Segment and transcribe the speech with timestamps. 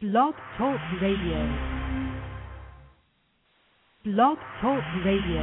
[0.00, 1.42] Blog Talk Radio.
[4.04, 5.42] Blog Talk Radio.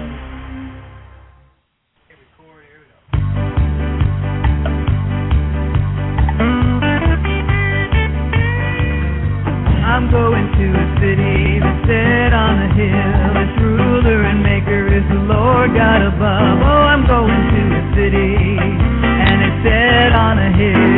[9.83, 13.35] I'm going to a city that's set on a hill.
[13.44, 16.59] Its ruler and maker is the Lord God above.
[16.63, 18.55] Oh, I'm going to a city
[19.20, 20.95] and it's set on a hill.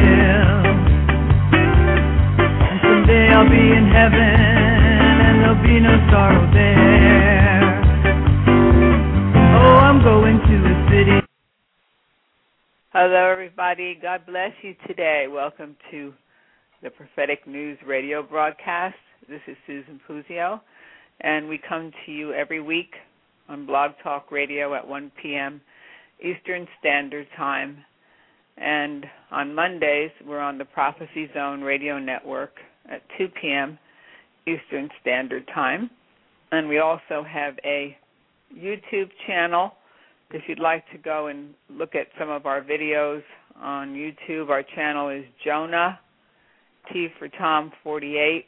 [3.38, 7.84] I'll be in heaven and there'll be no sorrow there.
[9.54, 11.28] Oh, I'm going to a city.
[12.94, 14.00] Hello, everybody.
[14.02, 15.28] God bless you today.
[15.30, 16.16] Welcome to
[16.82, 18.96] the Prophetic News Radio broadcast.
[19.30, 20.60] This is Susan Puzio,
[21.22, 22.96] and we come to you every week
[23.50, 25.62] on Blog Talk Radio at 1 p.m.
[26.24, 27.78] Eastern Standard Time.
[28.58, 32.56] And on Mondays, we're on the Prophecy Zone Radio Network
[32.92, 33.78] at 2 p.m.
[34.46, 35.90] Eastern Standard Time.
[36.52, 37.98] And we also have a
[38.56, 39.74] YouTube channel.
[40.32, 43.22] If you'd like to go and look at some of our videos
[43.60, 46.00] on YouTube, our channel is Jonah
[46.92, 48.46] T for Tom 48,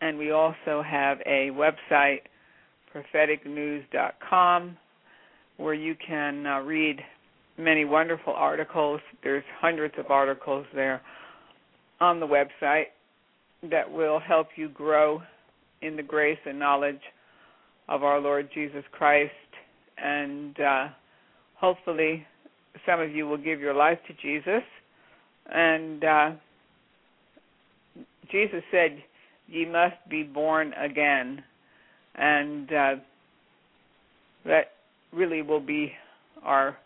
[0.00, 2.20] and we also have a website,
[2.94, 4.76] propheticnews.com,
[5.58, 7.00] where you can uh, read
[7.56, 9.00] many wonderful articles.
[9.22, 11.02] There's hundreds of articles there
[12.00, 12.86] on the website
[13.62, 15.22] that will help you grow
[15.82, 17.00] in the grace and knowledge
[17.88, 19.32] of our Lord Jesus Christ,
[19.96, 20.88] and uh,
[21.56, 22.26] hopefully,
[22.86, 24.62] some of you will give your life to Jesus
[25.46, 26.04] and.
[26.04, 26.30] Uh,
[28.30, 29.02] Jesus said,
[29.46, 31.42] "Ye must be born again,"
[32.14, 32.94] and uh,
[34.44, 34.72] that
[35.12, 35.92] really will be
[36.42, 36.76] our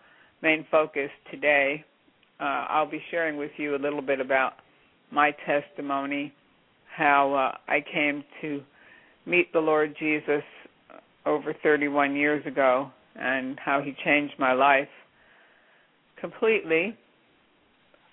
[0.43, 1.85] main focus today.
[2.41, 4.55] Uh, I'll be sharing with you a little bit about
[5.11, 6.33] my testimony,
[6.97, 8.63] how uh, I came to
[9.27, 10.43] meet the Lord Jesus
[11.25, 14.89] over 31 years ago, and how He changed my life
[16.21, 16.97] completely,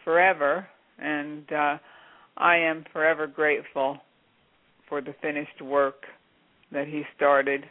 [0.04, 0.68] forever,
[0.98, 1.78] and uh,
[2.38, 3.98] I am forever grateful
[4.88, 6.04] for the finished work
[6.72, 7.64] that he started.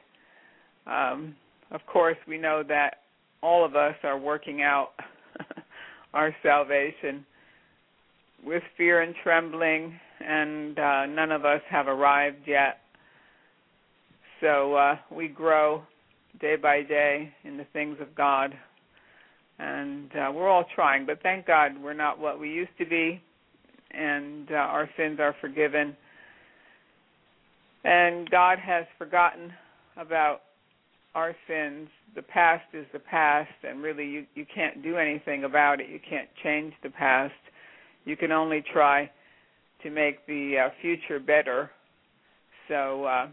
[0.86, 1.34] Um,
[1.70, 3.00] of course, we know that
[3.42, 4.90] all of us are working out
[6.14, 7.26] our salvation
[8.44, 12.78] with fear and trembling, and uh, none of us have arrived yet.
[14.40, 15.82] So uh, we grow
[16.40, 18.54] day by day in the things of God,
[19.58, 21.06] and uh, we're all trying.
[21.06, 23.20] But thank God we're not what we used to be
[23.90, 25.96] and uh, our sins are forgiven.
[27.84, 29.52] And God has forgotten
[29.96, 30.42] about
[31.14, 31.88] our sins.
[32.14, 35.88] The past is the past, and really, you you can't do anything about it.
[35.88, 37.32] You can't change the past.
[38.08, 39.10] You can only try
[39.82, 41.70] to make the uh, future better.
[42.66, 43.28] So, uh,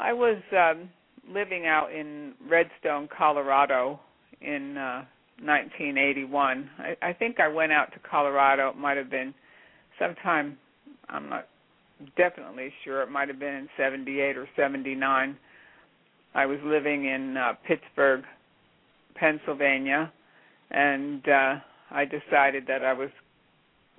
[0.00, 0.90] I was um,
[1.32, 4.00] living out in Redstone, Colorado,
[4.40, 5.04] in uh,
[5.40, 6.68] 1981.
[6.78, 8.70] I, I think I went out to Colorado.
[8.70, 9.32] It might have been
[10.00, 10.58] sometime.
[11.08, 11.46] I'm not
[12.16, 13.02] definitely sure.
[13.02, 15.36] It might have been in 78 or 79.
[16.34, 18.24] I was living in uh, Pittsburgh,
[19.14, 20.12] Pennsylvania,
[20.72, 21.54] and uh,
[21.92, 23.10] I decided that I was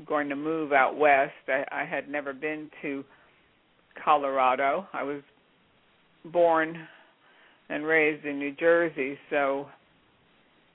[0.05, 1.31] going to move out west.
[1.47, 3.03] I, I had never been to
[4.03, 4.87] Colorado.
[4.91, 5.21] I was
[6.25, 6.87] born
[7.69, 9.67] and raised in New Jersey, so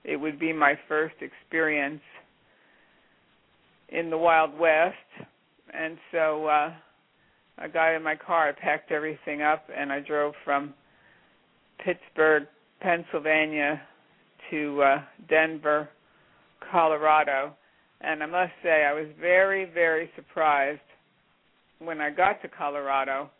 [0.04, 2.00] it would be my first experience
[3.88, 4.96] in the Wild West.
[5.72, 6.72] And so uh
[7.60, 10.74] I got in my car, I packed everything up and I drove from
[11.84, 12.44] Pittsburgh,
[12.80, 13.82] Pennsylvania
[14.50, 15.88] to uh Denver,
[16.70, 17.56] Colorado.
[18.00, 20.80] And I must say I was very very surprised
[21.78, 23.30] when I got to Colorado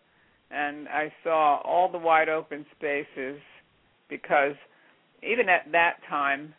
[0.50, 3.40] and I saw all the wide open spaces
[4.08, 4.54] because
[5.22, 6.54] even at that time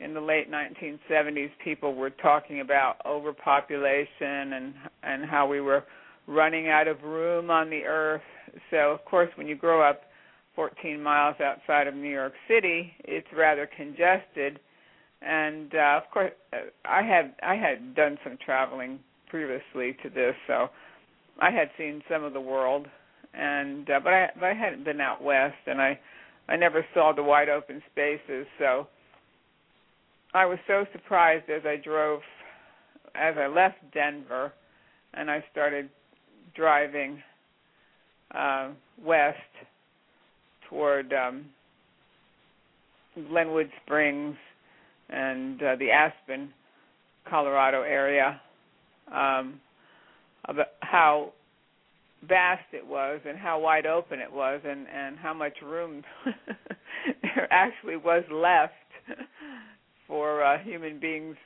[0.00, 5.84] in the late 1970s people were talking about overpopulation and and how we were
[6.26, 8.22] running out of room on the earth
[8.70, 10.02] so of course when you grow up
[10.54, 14.60] 14 miles outside of New York City it's rather congested
[15.22, 16.32] and uh, of course
[16.84, 20.68] I had I had done some traveling previously to this so
[21.40, 22.86] I had seen some of the world.
[23.34, 25.98] And uh, but I but I hadn't been out west and I
[26.48, 28.86] I never saw the wide open spaces, so
[30.32, 32.20] I was so surprised as I drove,
[33.14, 34.52] as I left Denver,
[35.12, 35.90] and I started
[36.56, 37.22] driving
[38.34, 38.70] uh,
[39.04, 39.36] west
[40.70, 41.44] toward um,
[43.28, 44.36] Glenwood Springs
[45.08, 46.50] and uh, the Aspen,
[47.28, 48.40] Colorado area.
[49.12, 49.60] Um,
[50.44, 51.32] about how
[52.26, 56.02] vast it was and how wide open it was and and how much room
[57.22, 58.72] there actually was left
[60.06, 61.36] for uh, human beings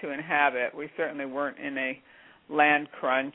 [0.00, 0.74] to inhabit.
[0.76, 2.00] We certainly weren't in a
[2.48, 3.34] land crunch,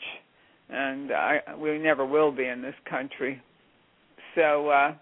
[0.70, 3.42] and I, we never will be in this country.
[4.36, 4.94] So uh,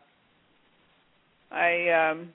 [1.52, 2.30] I um,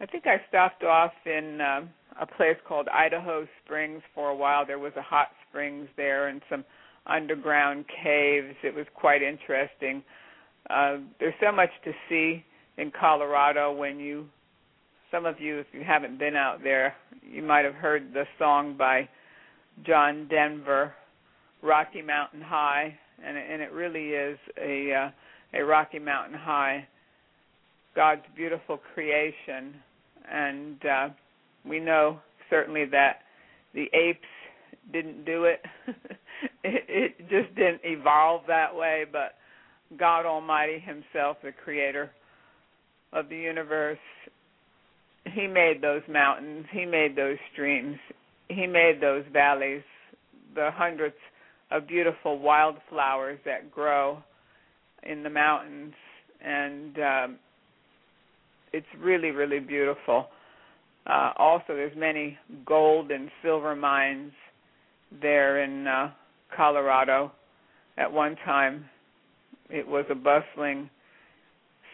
[0.00, 1.82] I think I stopped off in uh,
[2.20, 4.66] a place called Idaho Springs for a while.
[4.66, 6.64] There was a hot springs there and some
[7.06, 8.56] underground caves.
[8.62, 10.02] It was quite interesting.
[10.68, 12.44] Uh, there's so much to see
[12.78, 14.26] in Colorado when you
[15.10, 18.76] some of you if you haven't been out there you might have heard the song
[18.76, 19.08] by
[19.86, 20.92] John Denver
[21.62, 25.10] Rocky Mountain High and it really is a uh,
[25.60, 26.88] a Rocky Mountain High
[27.94, 29.74] God's beautiful creation
[30.30, 31.08] and uh
[31.64, 32.18] we know
[32.50, 33.20] certainly that
[33.74, 34.20] the apes
[34.92, 35.60] didn't do it.
[36.64, 39.34] it it just didn't evolve that way, but
[39.98, 42.10] God Almighty himself the creator
[43.12, 43.98] of the universe
[45.32, 47.96] he made those mountains, he made those streams,
[48.48, 49.82] he made those valleys,
[50.54, 51.16] the hundreds
[51.70, 54.22] of beautiful wildflowers that grow
[55.02, 55.94] in the mountains
[56.44, 57.38] and um
[58.74, 60.26] it's really really beautiful
[61.06, 64.32] uh also there's many gold and silver mines
[65.22, 66.10] there in uh
[66.56, 67.32] Colorado
[67.96, 68.84] at one time
[69.70, 70.88] it was a bustling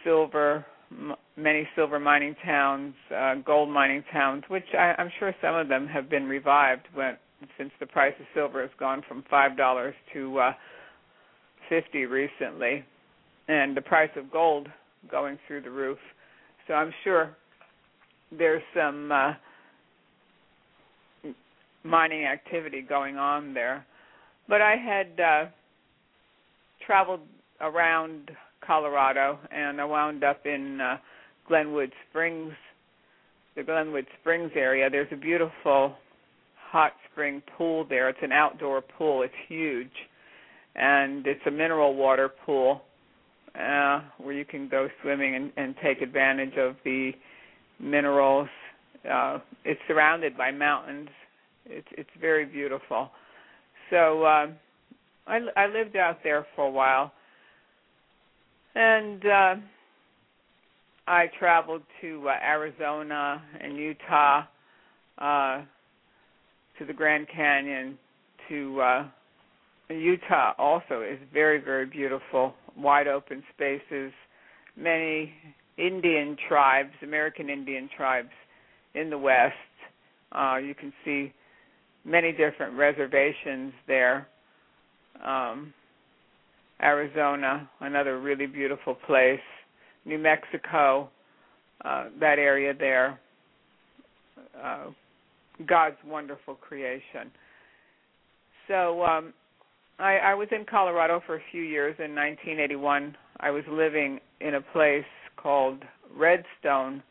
[0.05, 0.65] silver
[1.37, 5.87] many silver mining towns, uh, gold mining towns, which I, I'm sure some of them
[5.87, 7.17] have been revived when
[7.57, 10.53] since the price of silver has gone from five dollars to uh,
[11.69, 12.85] fifty recently,
[13.49, 14.69] and the price of gold
[15.11, 15.99] going through the roof.
[16.67, 17.37] So I'm sure
[18.37, 19.33] there's some uh,
[21.85, 23.85] mining activity going on there.
[24.49, 25.45] But I had uh,
[26.87, 27.21] traveled
[27.61, 28.31] around
[28.67, 30.97] Colorado, and I wound up in uh,
[31.49, 32.53] Glenwood Springs,
[33.57, 34.89] the Glenwood Springs area.
[34.91, 35.95] There's a beautiful
[36.71, 38.09] hot spring pool there.
[38.09, 39.23] It's an outdoor pool.
[39.23, 39.91] It's huge,
[40.77, 42.83] and it's a mineral water pool
[43.59, 47.13] uh, where you can go swimming and, and take advantage of the
[47.79, 48.49] minerals.
[49.11, 51.09] Uh, it's surrounded by mountains.
[51.67, 53.11] It's it's very beautiful.
[53.91, 54.47] So uh,
[55.27, 57.13] I I lived out there for a while
[58.75, 59.55] and uh,
[61.07, 64.43] I traveled to uh, Arizona and Utah,
[65.19, 65.63] uh,
[66.79, 67.99] to the Grand Canyon,
[68.49, 69.09] to uh,
[69.89, 70.53] Utah.
[70.59, 74.13] Also, is very very beautiful, wide open spaces,
[74.77, 75.33] many
[75.77, 78.31] Indian tribes, American Indian tribes
[78.95, 79.55] in the west.
[80.33, 81.33] Uh, you can see
[82.05, 84.29] many different reservations there.
[85.25, 85.73] Um,
[86.83, 89.41] Arizona, another really beautiful place,
[90.05, 91.11] New Mexico,
[91.85, 93.19] uh, that area there,
[94.63, 94.87] uh,
[95.67, 97.31] God's wonderful creation.
[98.67, 99.35] So um,
[100.01, 101.95] I, I was in Colorado for a few years.
[101.99, 105.05] In 1981, I was living in a place
[105.37, 105.83] called
[106.17, 107.03] Redstone,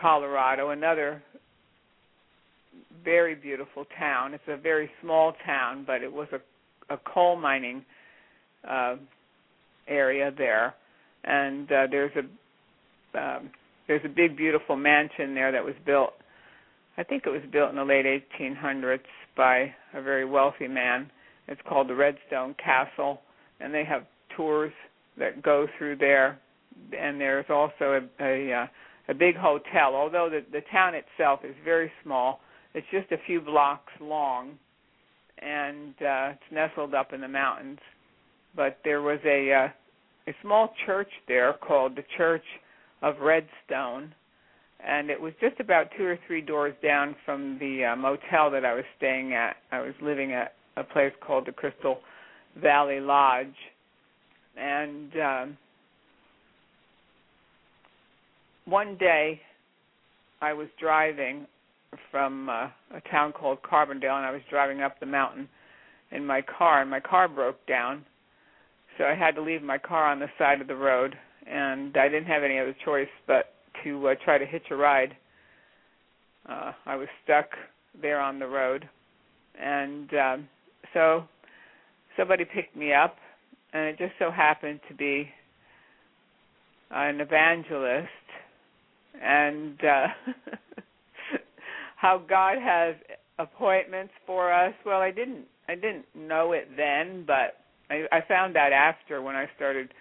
[0.00, 1.22] Colorado, another
[3.04, 4.34] very beautiful town.
[4.34, 7.84] It's a very small town, but it was a, a coal mining
[8.68, 8.96] uh,
[9.88, 10.74] area there,
[11.24, 13.50] and uh, there's a um,
[13.86, 16.12] there's a big beautiful mansion there that was built.
[16.98, 18.98] I think it was built in the late 1800s
[19.36, 21.10] by a very wealthy man.
[21.48, 23.20] It's called the Redstone Castle,
[23.60, 24.04] and they have
[24.36, 24.72] tours
[25.18, 26.38] that go through there.
[26.98, 28.66] And there's also a a, uh,
[29.08, 29.94] a big hotel.
[29.94, 32.40] Although the the town itself is very small,
[32.74, 34.58] it's just a few blocks long,
[35.38, 37.78] and uh, it's nestled up in the mountains
[38.56, 39.68] but there was a uh,
[40.28, 42.42] a small church there called the Church
[43.02, 44.12] of Redstone,
[44.84, 48.64] and it was just about two or three doors down from the uh, motel that
[48.64, 49.56] I was staying at.
[49.70, 51.98] I was living at a place called the Crystal
[52.60, 53.46] Valley Lodge,
[54.56, 55.58] and um,
[58.64, 59.40] one day
[60.40, 61.46] I was driving
[62.10, 65.48] from uh, a town called Carbondale, and I was driving up the mountain
[66.10, 68.04] in my car, and my car broke down.
[68.98, 71.14] So I had to leave my car on the side of the road,
[71.46, 73.54] and I didn't have any other choice but
[73.84, 75.16] to uh, try to hitch a ride.
[76.48, 77.46] Uh, I was stuck
[78.00, 78.88] there on the road,
[79.60, 80.48] and um,
[80.92, 81.24] so
[82.16, 83.16] somebody picked me up,
[83.72, 85.28] and it just so happened to be
[86.90, 88.08] an evangelist,
[89.22, 90.06] and uh,
[91.96, 92.94] how God has
[93.38, 94.74] appointments for us.
[94.84, 97.58] Well, I didn't I didn't know it then, but
[97.90, 99.92] I, I found out after when I started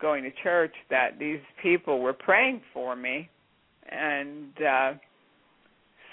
[0.00, 3.28] going to church that these people were praying for me,
[3.90, 4.92] and uh,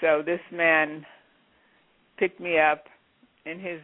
[0.00, 1.06] so this man
[2.18, 2.84] picked me up
[3.46, 3.80] in his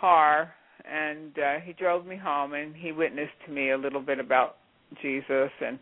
[0.00, 0.52] car
[0.90, 4.56] and uh, he drove me home and he witnessed to me a little bit about
[5.00, 5.78] Jesus and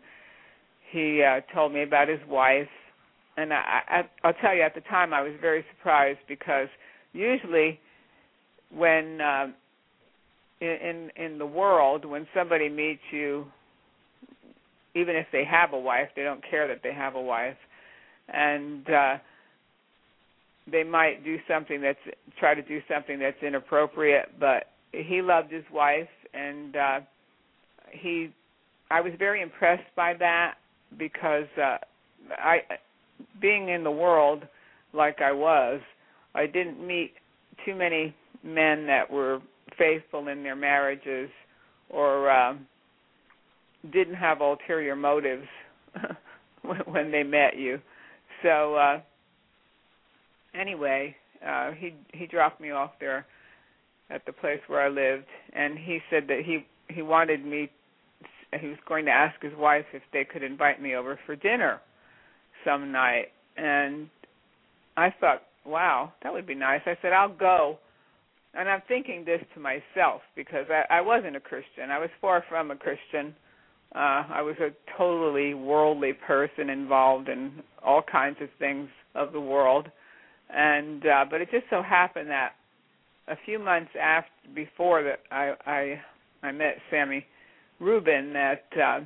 [0.91, 2.67] he uh, told me about his wife.
[3.35, 6.67] And I, I I'll tell you at the time I was very surprised because
[7.13, 7.79] usually
[8.73, 9.47] when uh,
[10.61, 13.45] in in the world when somebody meets you
[14.95, 17.57] even if they have a wife they don't care that they have a wife.
[18.27, 19.17] And uh
[20.71, 21.99] they might do something that's
[22.39, 26.99] try to do something that's inappropriate but he loved his wife and uh
[27.91, 28.33] he
[28.89, 30.55] I was very impressed by that
[30.97, 31.77] because uh
[32.37, 32.59] I
[33.41, 34.43] being in the world
[34.93, 35.81] like I was
[36.35, 37.13] I didn't meet
[37.65, 39.39] too many men that were
[39.77, 41.29] faithful in their marriages
[41.89, 42.67] or um
[43.91, 45.47] didn't have ulterior motives
[46.85, 47.79] when they met you.
[48.41, 49.01] So uh
[50.59, 53.25] anyway, uh he he dropped me off there
[54.09, 57.69] at the place where I lived and he said that he he wanted me
[58.59, 61.81] he was going to ask his wife if they could invite me over for dinner
[62.65, 64.09] some night and
[64.95, 66.81] I thought, wow, that would be nice.
[66.85, 67.79] I said, I'll go.
[68.53, 71.89] And I'm thinking this to myself because I, I wasn't a Christian.
[71.89, 73.35] I was far from a Christian.
[73.95, 79.41] Uh I was a totally worldly person involved in all kinds of things of the
[79.41, 79.89] world
[80.49, 82.53] and uh, but it just so happened that
[83.27, 86.01] a few months after before that I I
[86.47, 87.25] I met Sammy
[87.79, 88.99] Rubin that uh,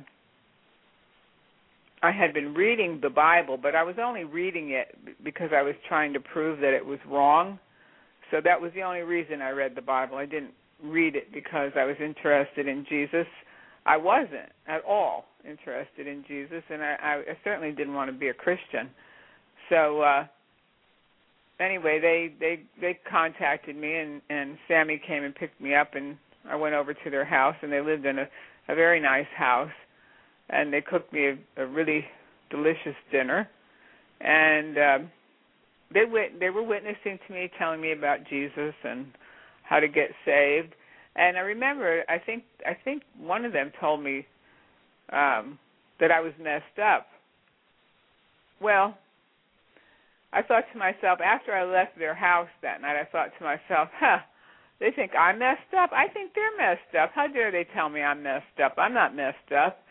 [2.02, 5.74] I had been reading the Bible, but I was only reading it because I was
[5.88, 7.58] trying to prove that it was wrong.
[8.30, 10.16] So that was the only reason I read the Bible.
[10.16, 10.52] I didn't
[10.82, 13.26] read it because I was interested in Jesus.
[13.86, 18.28] I wasn't at all interested in Jesus, and I, I certainly didn't want to be
[18.28, 18.90] a Christian.
[19.70, 20.26] So uh,
[21.60, 26.16] anyway, they they they contacted me and and Sammy came and picked me up and
[26.48, 28.28] I went over to their house and they lived in a
[28.68, 29.70] a very nice house.
[30.50, 32.04] And they cooked me a, a really
[32.50, 33.48] delicious dinner.
[34.20, 35.10] And um
[35.92, 39.06] they went they were witnessing to me telling me about Jesus and
[39.64, 40.74] how to get saved.
[41.16, 44.26] And I remember I think I think one of them told me
[45.12, 45.58] um
[46.00, 47.06] that I was messed up.
[48.60, 48.96] Well
[50.32, 53.88] I thought to myself after I left their house that night, I thought to myself,
[53.98, 54.18] huh,
[54.80, 55.90] they think I'm messed up.
[55.92, 57.10] I think they're messed up.
[57.14, 58.74] How dare they tell me I'm messed up?
[58.78, 59.82] I'm not messed up.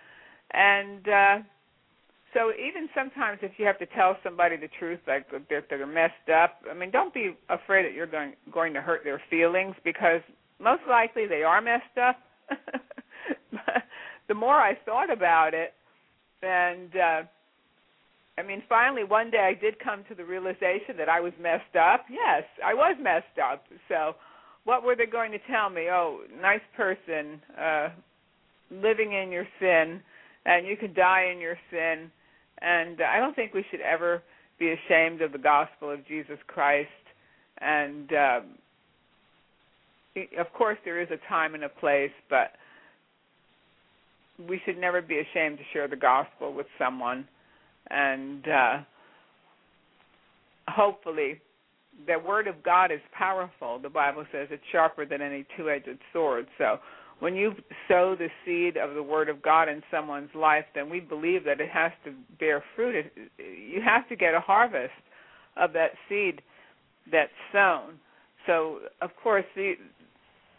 [0.52, 1.38] And uh
[2.34, 6.30] so even sometimes if you have to tell somebody the truth like that they're messed
[6.34, 10.22] up, I mean don't be afraid that you're going going to hurt their feelings because
[10.60, 12.20] most likely they are messed up.
[14.28, 15.74] the more I thought about it
[16.42, 17.22] and uh
[18.38, 21.76] I mean, finally, one day I did come to the realization that I was messed
[21.76, 22.06] up.
[22.10, 23.64] Yes, I was messed up.
[23.88, 24.16] So,
[24.64, 25.88] what were they going to tell me?
[25.90, 27.90] Oh, nice person, uh,
[28.70, 30.02] living in your sin,
[30.46, 32.12] and you could die in your sin.
[32.62, 34.22] And I don't think we should ever
[34.60, 36.90] be ashamed of the gospel of Jesus Christ.
[37.60, 38.44] And um,
[40.40, 42.52] of course, there is a time and a place, but
[44.48, 47.28] we should never be ashamed to share the gospel with someone
[47.90, 48.78] and uh,
[50.68, 51.42] hopefully
[52.06, 53.80] the word of God is powerful.
[53.80, 56.48] The Bible says it's sharper than any two-edged sword.
[56.58, 56.78] So
[57.20, 57.54] when you
[57.88, 61.60] sow the seed of the word of God in someone's life, then we believe that
[61.60, 62.96] it has to bear fruit.
[62.96, 64.92] It, you have to get a harvest
[65.56, 66.42] of that seed
[67.12, 67.96] that's sown.
[68.46, 69.74] So of course the,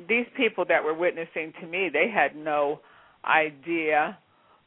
[0.09, 2.81] these people that were witnessing to me, they had no
[3.25, 4.19] idea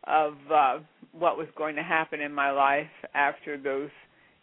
[0.05, 0.79] of uh,
[1.11, 3.89] what was going to happen in my life after those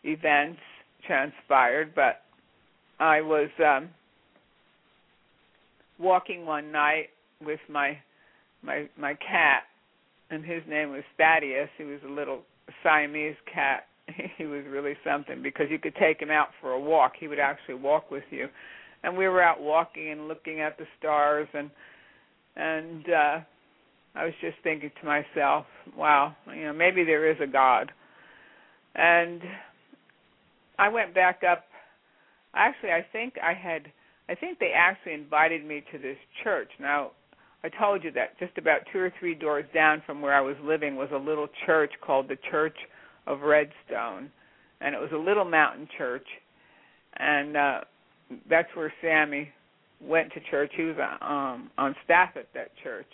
[0.04, 0.60] events
[1.06, 1.94] transpired.
[1.94, 2.22] But
[3.00, 3.88] I was um,
[5.98, 7.08] walking one night
[7.44, 7.98] with my
[8.62, 9.64] my my cat,
[10.30, 11.68] and his name was Thaddeus.
[11.76, 12.40] He was a little
[12.82, 13.86] Siamese cat.
[14.36, 17.12] he was really something because you could take him out for a walk.
[17.18, 18.48] He would actually walk with you,
[19.02, 21.70] and we were out walking and looking at the stars and
[22.56, 23.38] and uh
[24.18, 27.92] I was just thinking to myself, wow, you know, maybe there is a God.
[28.94, 29.40] And
[30.78, 31.64] I went back up.
[32.54, 33.82] Actually, I think I had
[34.28, 36.68] I think they actually invited me to this church.
[36.80, 37.12] Now,
[37.64, 40.56] I told you that just about two or three doors down from where I was
[40.62, 42.76] living was a little church called the Church
[43.26, 44.30] of Redstone,
[44.80, 46.26] and it was a little mountain church.
[47.16, 47.80] and uh
[48.50, 49.48] that's where Sammy
[50.00, 50.70] went to church.
[50.76, 53.10] He was um on staff at that church,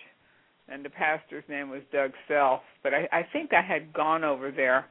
[0.69, 2.61] and the pastor's name was Doug Self.
[2.83, 4.87] But I, I think I had gone over there.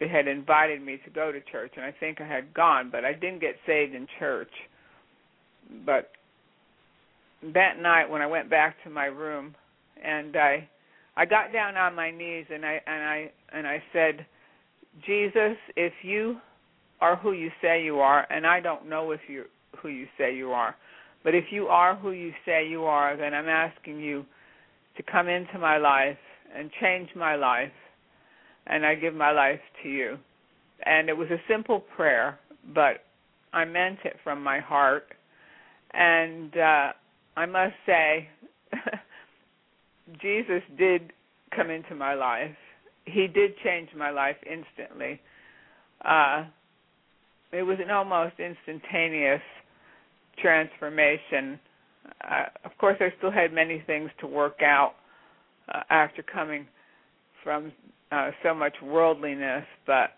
[0.00, 3.04] They had invited me to go to church, and I think I had gone, but
[3.04, 4.50] I didn't get saved in church.
[5.86, 6.10] But
[7.52, 9.54] that night when I went back to my room,
[10.02, 10.68] and I
[11.16, 14.26] I got down on my knees and I and I and I said,
[15.06, 16.36] Jesus, if you
[17.00, 19.44] are who you say you are, and I don't know if you
[19.80, 20.74] who you say you are,
[21.22, 24.24] but if you are who you say you are, then I'm asking you
[24.96, 26.18] to come into my life
[26.56, 27.72] and change my life,
[28.66, 30.16] and I give my life to you.
[30.86, 32.38] And it was a simple prayer,
[32.74, 33.04] but
[33.52, 35.06] I meant it from my heart,
[35.92, 36.92] and uh,
[37.36, 38.28] I must say.
[40.20, 41.12] Jesus did
[41.54, 42.54] come into my life.
[43.06, 45.20] He did change my life instantly.
[46.04, 46.44] Uh,
[47.52, 49.40] it was an almost instantaneous
[50.40, 51.58] transformation.
[52.22, 54.94] Uh, of course, I still had many things to work out
[55.72, 56.66] uh, after coming
[57.42, 57.72] from
[58.10, 60.10] uh, so much worldliness, but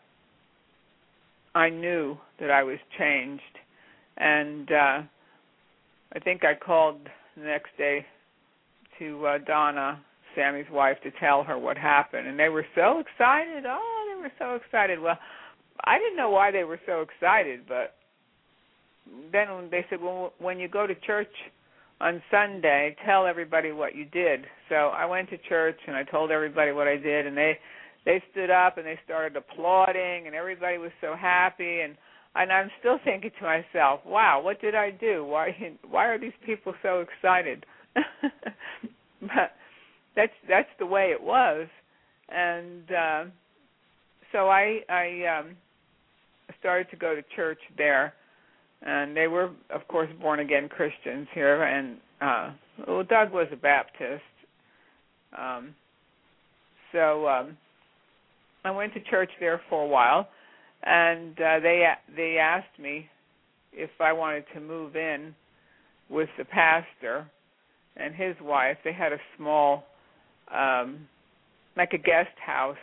[1.54, 3.42] I knew that I was changed,
[4.16, 5.02] and uh,
[6.14, 7.00] I think I called
[7.36, 8.04] the next day
[8.98, 10.00] to uh, Donna,
[10.34, 13.64] Sammy's wife, to tell her what happened, and they were so excited.
[13.66, 15.00] Oh, they were so excited.
[15.00, 15.18] Well,
[15.84, 17.94] I didn't know why they were so excited, but
[19.32, 21.32] then they said, "Well, when you go to church
[22.00, 26.30] on Sunday, tell everybody what you did." So I went to church and I told
[26.30, 27.58] everybody what I did, and they
[28.04, 31.96] they stood up and they started applauding, and everybody was so happy and
[32.36, 35.24] and I'm still thinking to myself, "Wow, what did I do?
[35.24, 37.64] Why why are these people so excited?"
[39.20, 39.52] but
[40.14, 41.66] that's that's the way it was,
[42.28, 43.24] and uh,
[44.32, 45.56] so I I um,
[46.60, 48.14] started to go to church there,
[48.82, 52.50] and they were of course born again Christians here, and uh,
[52.86, 54.22] well Doug was a Baptist,
[55.36, 55.74] um,
[56.92, 57.56] so um,
[58.64, 60.28] I went to church there for a while,
[60.82, 61.86] and uh, they
[62.16, 63.08] they asked me
[63.72, 65.34] if I wanted to move in
[66.08, 67.30] with the pastor
[67.96, 68.76] and his wife.
[68.84, 69.84] They had a small,
[70.54, 71.06] um,
[71.76, 72.76] like a guest house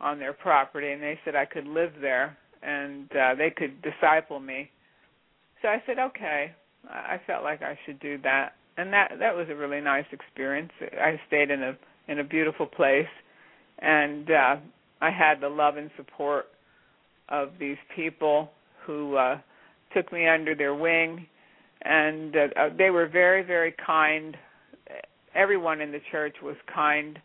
[0.00, 2.36] on their property, and they said I could live there.
[2.62, 4.70] And uh, they could disciple me.
[5.62, 6.52] So I said, okay.
[6.88, 10.72] I felt like I should do that, and that that was a really nice experience.
[10.80, 11.76] I stayed in a
[12.08, 13.06] in a beautiful place,
[13.78, 14.56] and uh,
[15.00, 16.46] I had the love and support
[17.28, 18.50] of these people
[18.84, 19.38] who uh,
[19.94, 21.26] took me under their wing
[21.82, 24.36] and uh, they were very very kind
[25.34, 27.18] everyone in the church was kind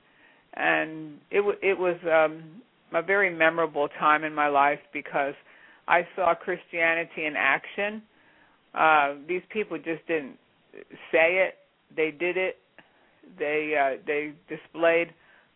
[0.56, 2.44] and it w- it was um
[2.94, 5.34] a very memorable time in my life because
[5.88, 8.02] I saw Christianity in action
[8.78, 10.38] uh these people just didn't
[11.12, 11.56] say it
[11.96, 12.58] they did it
[13.40, 15.14] they uh they displayed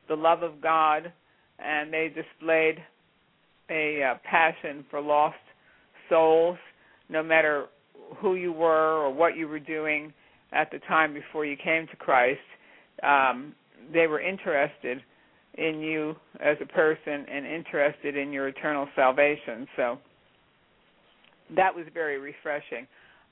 [0.08, 1.12] the love of God
[1.60, 2.78] and they displayed
[3.70, 5.36] a uh, passion for lost
[6.10, 6.58] souls
[7.10, 7.68] no matter
[8.18, 10.14] who you were or what you were doing
[10.52, 12.40] at the time before you came to Christ.
[13.04, 13.54] Um,
[13.94, 15.02] they were interested
[15.56, 19.68] in you as a person and interested in your eternal salvation.
[19.76, 19.98] So
[21.56, 22.88] that was very refreshing.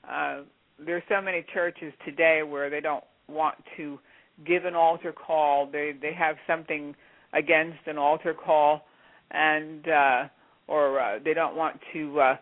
[0.08, 0.42] Uh,
[0.84, 3.98] there are so many churches today where they don't want to
[4.46, 5.70] give an altar call.
[5.70, 6.94] They they have something
[7.32, 8.82] against an altar call,
[9.30, 10.28] and uh,
[10.68, 12.36] or uh, they don't want to uh,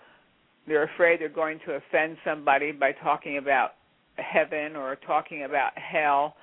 [0.67, 3.73] they're afraid they're going to offend somebody by talking about
[4.17, 6.35] heaven or talking about hell.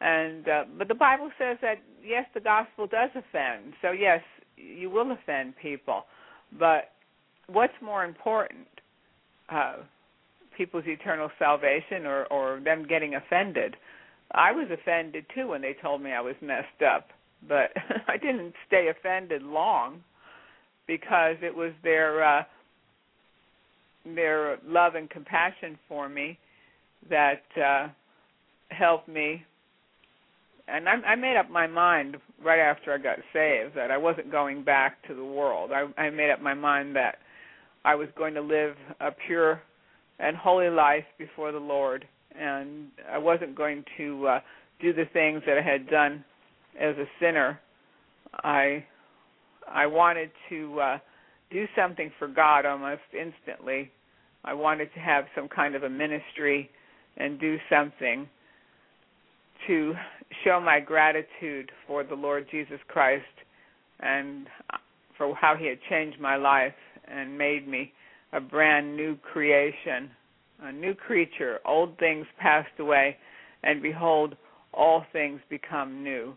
[0.00, 3.74] And uh, but the Bible says that yes, the gospel does offend.
[3.82, 4.20] So yes,
[4.56, 6.04] you will offend people.
[6.58, 6.92] But
[7.48, 8.66] what's more important?
[9.48, 9.76] Uh,
[10.60, 13.76] people's eternal salvation or or them getting offended.
[14.32, 17.08] I was offended too when they told me I was messed up,
[17.48, 17.70] but
[18.08, 20.02] I didn't stay offended long
[20.86, 22.42] because it was their uh
[24.04, 26.38] their love and compassion for me
[27.08, 27.88] that uh
[28.68, 29.42] helped me
[30.68, 34.30] and I, I made up my mind right after I got saved that I wasn't
[34.30, 35.70] going back to the world.
[35.72, 37.16] I, I made up my mind that
[37.84, 39.60] I was going to live a pure
[40.20, 42.06] and holy life before the Lord,
[42.38, 44.40] and I wasn't going to uh,
[44.80, 46.24] do the things that I had done
[46.78, 47.58] as a sinner.
[48.44, 48.84] I
[49.68, 50.98] I wanted to uh,
[51.50, 53.90] do something for God almost instantly.
[54.44, 56.70] I wanted to have some kind of a ministry
[57.16, 58.28] and do something
[59.66, 59.94] to
[60.44, 63.24] show my gratitude for the Lord Jesus Christ
[64.00, 64.46] and
[65.18, 66.72] for how he had changed my life
[67.06, 67.92] and made me
[68.32, 70.10] a brand new creation,
[70.62, 71.58] a new creature.
[71.66, 73.16] Old things passed away,
[73.62, 74.36] and behold,
[74.72, 76.34] all things become new.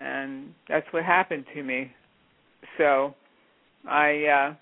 [0.00, 1.92] And that's what happened to me.
[2.78, 3.14] So
[3.88, 4.54] I uh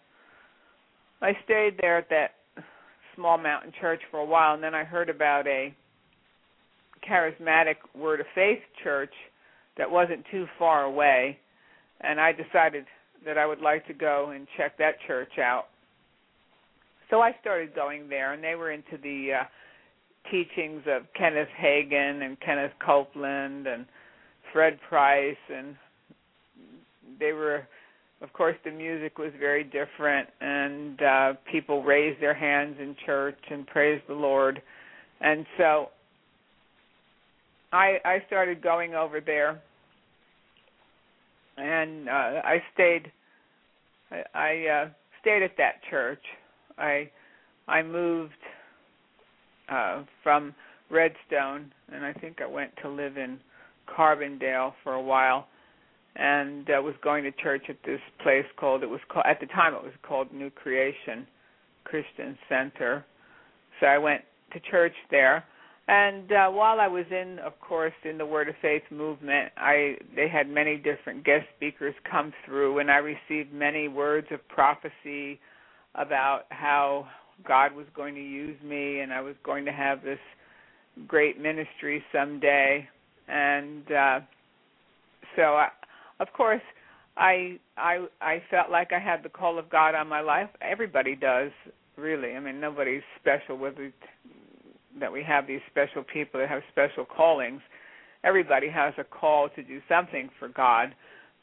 [1.21, 2.31] I stayed there at that
[3.15, 5.75] small mountain church for a while and then I heard about a
[7.09, 9.13] charismatic word of faith church
[9.77, 11.39] that wasn't too far away
[12.01, 12.85] and I decided
[13.25, 15.67] that I would like to go and check that church out.
[17.11, 19.45] So I started going there, and they were into the uh,
[20.31, 23.87] teachings of Kenneth Hagin and Kenneth Copeland and
[24.53, 25.75] Fred Price, and
[27.19, 27.67] they were,
[28.21, 33.39] of course, the music was very different, and uh, people raised their hands in church
[33.51, 34.61] and praised the Lord,
[35.21, 35.89] and so
[37.73, 39.61] I I started going over there
[41.59, 43.13] and uh, I stayed.
[44.11, 44.89] I, I uh,
[45.21, 46.23] stayed at that church.
[46.79, 47.11] I
[47.67, 48.33] I moved
[49.69, 50.55] uh, from
[50.91, 53.39] Redstone, and I think I went to live in
[53.87, 55.49] Carbondale for a while,
[56.17, 59.47] and uh, was going to church at this place called it was called at the
[59.47, 61.27] time it was called New Creation
[61.85, 63.05] Christian Center.
[63.81, 65.45] So I went to church there
[65.89, 69.97] and uh, while I was in, of course, in the Word of Faith movement, I
[70.15, 75.41] they had many different guest speakers come through, and I received many words of prophecy
[75.95, 77.09] about how
[77.47, 80.19] God was going to use me, and I was going to have this
[81.07, 82.87] great ministry someday.
[83.27, 84.21] And uh,
[85.37, 85.69] so, I,
[86.21, 86.63] of course,
[87.17, 90.51] I I I felt like I had the call of God on my life.
[90.61, 91.51] Everybody does,
[91.97, 92.35] really.
[92.35, 93.91] I mean, nobody's special whether
[95.01, 97.61] that we have these special people that have special callings.
[98.25, 100.95] Everybody has a call to do something for God,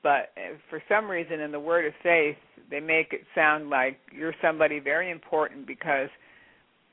[0.04, 0.34] but
[0.70, 2.38] for some reason in the word of faith,
[2.70, 6.10] they make it sound like you're somebody very important because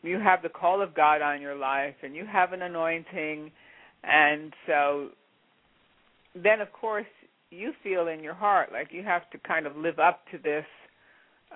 [0.03, 3.51] you have the call of God on your life and you have an anointing
[4.05, 5.09] and so
[6.35, 7.07] then of course
[7.51, 10.64] you feel in your heart like you have to kind of live up to this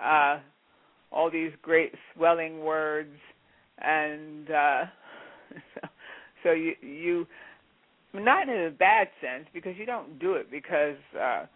[0.01, 0.38] uh
[1.11, 3.16] all these great swelling words
[3.79, 4.85] and uh
[5.75, 5.89] so,
[6.43, 7.27] so you you
[8.15, 11.47] not in a bad sense because you don't do it because uh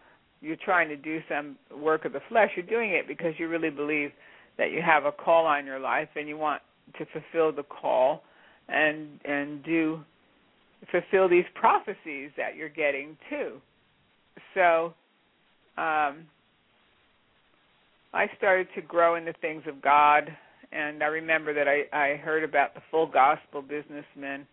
[0.41, 2.49] you're trying to do some work of the flesh.
[2.55, 4.11] You're doing it because you really believe
[4.57, 6.61] that you have a call on your life and you want
[6.97, 8.23] to fulfill the call
[8.67, 10.01] and and do
[10.91, 13.61] fulfill these prophecies that you're getting too.
[14.53, 14.93] So
[15.77, 16.25] um
[18.13, 20.35] I started to grow in the things of God
[20.71, 24.47] and I remember that I I heard about the full gospel businessmen,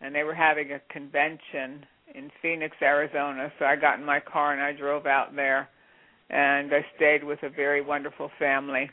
[0.00, 3.52] and they were having a convention in Phoenix, Arizona.
[3.58, 5.68] So I got in my car and I drove out there,
[6.30, 8.90] and I stayed with a very wonderful family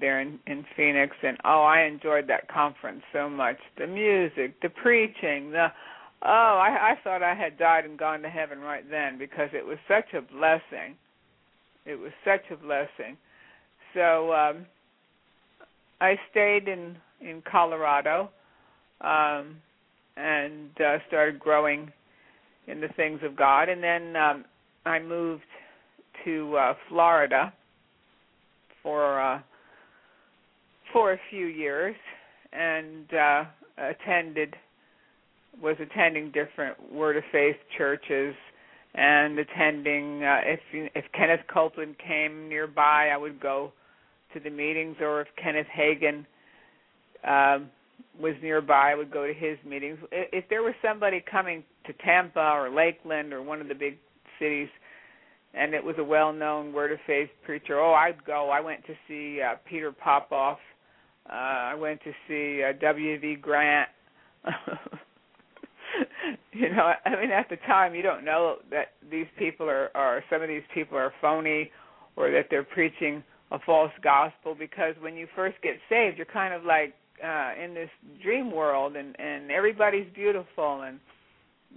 [0.00, 1.14] there in in Phoenix.
[1.22, 3.56] And oh, I enjoyed that conference so much.
[3.78, 5.68] The music, the preaching, the
[6.22, 9.64] oh, I I thought I had died and gone to heaven right then because it
[9.64, 10.96] was such a blessing.
[11.86, 13.16] It was such a blessing.
[13.94, 14.66] So um
[16.00, 18.30] I stayed in in Colorado
[19.00, 19.56] um,
[20.16, 21.90] and uh, started growing
[22.66, 24.44] in the things of God, and then um,
[24.84, 25.42] I moved
[26.24, 27.52] to uh, Florida
[28.82, 29.40] for uh,
[30.92, 31.96] for a few years
[32.52, 33.44] and uh,
[33.78, 34.54] attended
[35.62, 38.34] was attending different Word of Faith churches
[38.94, 40.60] and attending uh, if
[40.94, 43.72] if Kenneth Copeland came nearby, I would go
[44.34, 46.26] to the meetings, or if Kenneth Hagin
[47.26, 47.70] um,
[48.20, 49.98] was nearby, I would go to his meetings.
[50.12, 53.98] If there was somebody coming to Tampa or Lakeland or one of the big
[54.38, 54.68] cities,
[55.54, 58.50] and it was a well-known Word of Faith preacher, oh, I'd go.
[58.50, 60.58] I went to see uh, Peter Popoff.
[61.30, 63.36] Uh, I went to see uh, W.V.
[63.36, 63.88] Grant.
[66.52, 70.22] you know, I mean, at the time, you don't know that these people are, are
[70.28, 71.70] some of these people are phony,
[72.16, 76.54] or that they're preaching a false gospel because when you first get saved you're kind
[76.54, 77.90] of like uh in this
[78.22, 80.98] dream world and and everybody's beautiful and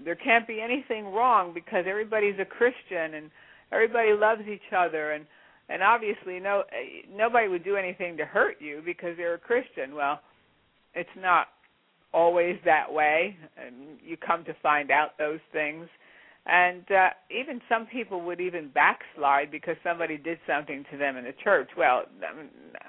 [0.05, 3.31] there can't be anything wrong because everybody's a Christian and
[3.71, 5.25] everybody loves each other and
[5.69, 6.63] and obviously no
[7.13, 9.95] nobody would do anything to hurt you because they're a Christian.
[9.95, 10.19] Well
[10.95, 11.47] it's not
[12.13, 15.87] always that way and you come to find out those things
[16.47, 21.25] and uh, even some people would even backslide because somebody did something to them in
[21.25, 21.69] the church.
[21.77, 22.03] Well,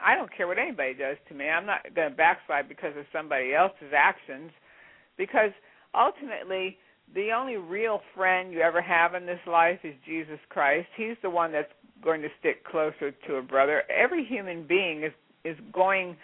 [0.05, 1.49] I don't care what anybody does to me.
[1.49, 4.53] I'm not going to backslide because of somebody else's actions,
[5.16, 5.51] because
[5.92, 6.79] ultimately
[7.14, 10.87] the only real friend you ever have in this life is Jesus Christ.
[10.97, 13.83] He's the one that's going to stick closer to a brother.
[13.90, 15.12] Every human being is
[15.44, 16.16] is going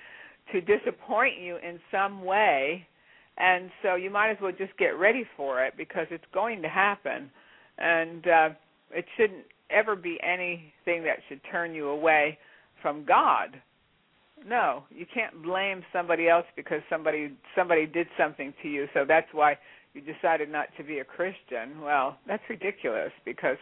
[0.52, 2.86] to disappoint you in some way,
[3.36, 6.68] and so you might as well just get ready for it because it's going to
[6.68, 7.30] happen,
[7.78, 8.48] and uh,
[8.92, 12.38] it shouldn't ever be anything that should turn you away
[12.80, 13.60] from God.
[14.46, 19.28] No, you can't blame somebody else because somebody somebody did something to you, so that's
[19.32, 19.58] why
[19.94, 21.80] you decided not to be a Christian.
[21.80, 23.56] Well, that's ridiculous because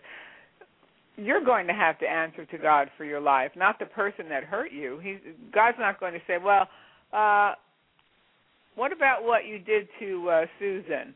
[1.17, 4.45] you're going to have to answer to God for your life, not the person that
[4.45, 4.99] hurt you.
[5.03, 5.19] He's
[5.55, 6.69] God's not going to say, "Well,
[7.13, 7.55] uh
[8.75, 11.15] what about what you did to uh Susan?"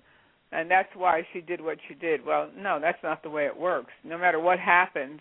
[0.53, 2.25] And that's why she did what she did.
[2.25, 3.91] Well, no, that's not the way it works.
[4.05, 5.21] No matter what happens,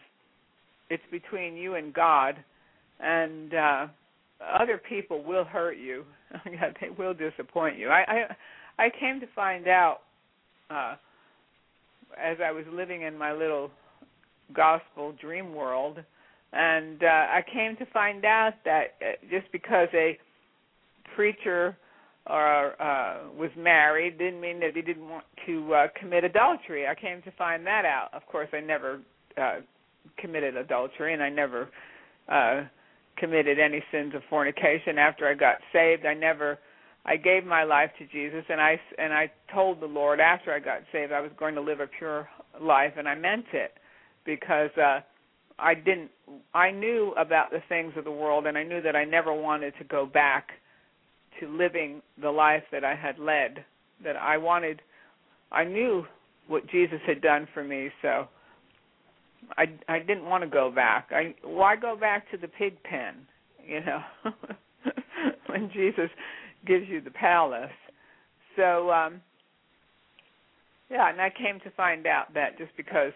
[0.89, 2.35] it's between you and God,
[2.99, 3.87] and uh
[4.59, 6.03] other people will hurt you.
[6.45, 7.89] they will disappoint you.
[7.89, 8.03] I
[8.77, 9.99] I I came to find out
[10.69, 10.95] uh
[12.21, 13.71] as I was living in my little
[14.53, 15.97] gospel dream world
[16.53, 20.17] and uh I came to find out that uh, just because a
[21.15, 21.75] preacher
[22.27, 26.87] or uh was married didn't mean that he didn't want to uh commit adultery.
[26.87, 28.09] I came to find that out.
[28.13, 28.99] Of course, I never
[29.37, 29.57] uh
[30.17, 31.69] committed adultery and I never
[32.29, 32.63] uh
[33.17, 36.05] committed any sins of fornication after I got saved.
[36.05, 36.59] I never
[37.05, 40.59] I gave my life to Jesus and I and I told the Lord after I
[40.59, 42.27] got saved I was going to live a pure
[42.59, 43.73] life and I meant it
[44.25, 45.01] because uh
[45.59, 46.09] I didn't
[46.55, 49.75] I knew about the things of the world and I knew that I never wanted
[49.77, 50.49] to go back
[51.39, 53.63] to living the life that I had led
[54.03, 54.81] that I wanted
[55.51, 56.05] I knew
[56.47, 58.27] what Jesus had done for me so
[59.57, 61.09] I I didn't want to go back.
[61.11, 63.15] I why go back to the pig pen,
[63.65, 64.01] you know,
[65.47, 66.09] when Jesus
[66.65, 67.69] gives you the palace.
[68.55, 69.21] So um
[70.89, 73.11] yeah, and I came to find out that just because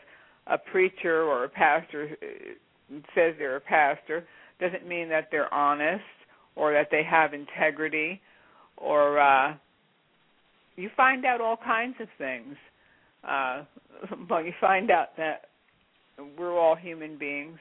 [0.47, 4.25] a preacher or a pastor uh, says they're a pastor
[4.59, 6.03] doesn't mean that they're honest
[6.55, 8.21] or that they have integrity
[8.77, 9.53] or uh
[10.75, 12.55] you find out all kinds of things.
[13.27, 13.63] Uh
[14.29, 15.45] well you find out that
[16.37, 17.57] we're all human beings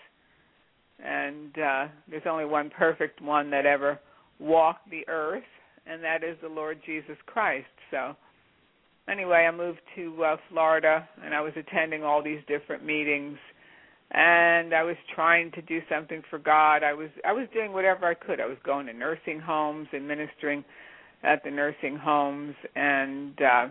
[1.05, 3.99] and uh there's only one perfect one that ever
[4.39, 5.43] walked the earth
[5.87, 7.67] and that is the Lord Jesus Christ.
[7.91, 8.15] So
[9.11, 13.39] anyway, I moved to uh Florida and I was attending all these different meetings
[14.11, 16.83] and I was trying to do something for God.
[16.83, 18.41] I was I was doing whatever I could.
[18.41, 20.65] I was going to nursing homes and ministering
[21.23, 23.69] at the nursing homes and uh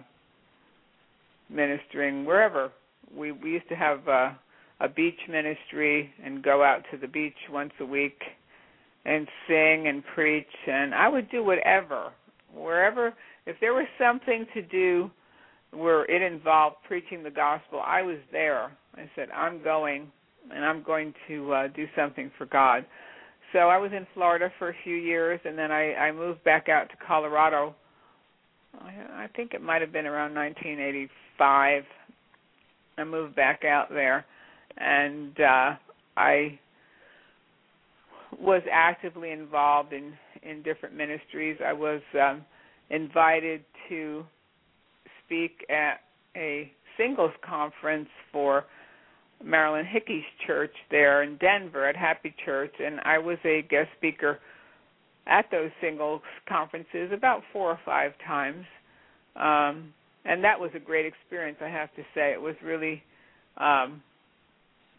[1.50, 2.71] ministering wherever.
[3.15, 4.30] We we used to have uh
[4.80, 8.21] a beach ministry and go out to the beach once a week
[9.06, 12.12] and sing and preach and I would do whatever
[12.54, 13.13] wherever
[13.47, 15.10] if there was something to do
[15.71, 20.12] where it involved preaching the gospel I was there I said I'm going
[20.53, 22.86] and I'm going to uh do something for God.
[23.53, 26.69] So I was in Florida for a few years and then I I moved back
[26.69, 27.75] out to Colorado.
[28.79, 31.83] I, I think it might have been around 1985
[32.97, 34.25] I moved back out there
[34.77, 35.75] and uh,
[36.15, 36.60] I
[38.39, 41.57] was actively involved in in different ministries.
[41.65, 42.43] I was um,
[42.89, 44.23] invited to
[45.25, 46.01] speak at
[46.36, 48.65] a singles conference for
[49.43, 54.39] Marilyn Hickey's church there in Denver at Happy Church, and I was a guest speaker
[55.28, 58.65] at those singles conferences about four or five times.
[59.36, 59.93] Um,
[60.26, 62.32] and that was a great experience, I have to say.
[62.32, 63.04] It was really
[63.58, 64.02] um,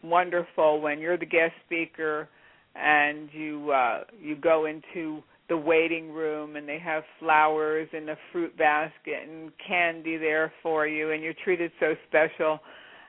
[0.03, 2.27] wonderful when you're the guest speaker
[2.75, 8.17] and you uh you go into the waiting room and they have flowers and a
[8.31, 12.59] fruit basket and candy there for you and you're treated so special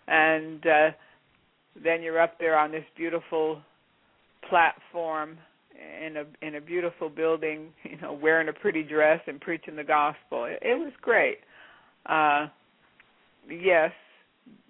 [0.09, 0.91] and uh
[1.83, 3.61] then you're up there on this beautiful
[4.49, 5.39] platform
[6.05, 9.85] in a in a beautiful building, you know, wearing a pretty dress and preaching the
[9.85, 10.45] gospel.
[10.45, 11.39] It, it was great.
[12.07, 12.49] Uh
[13.49, 13.93] yes,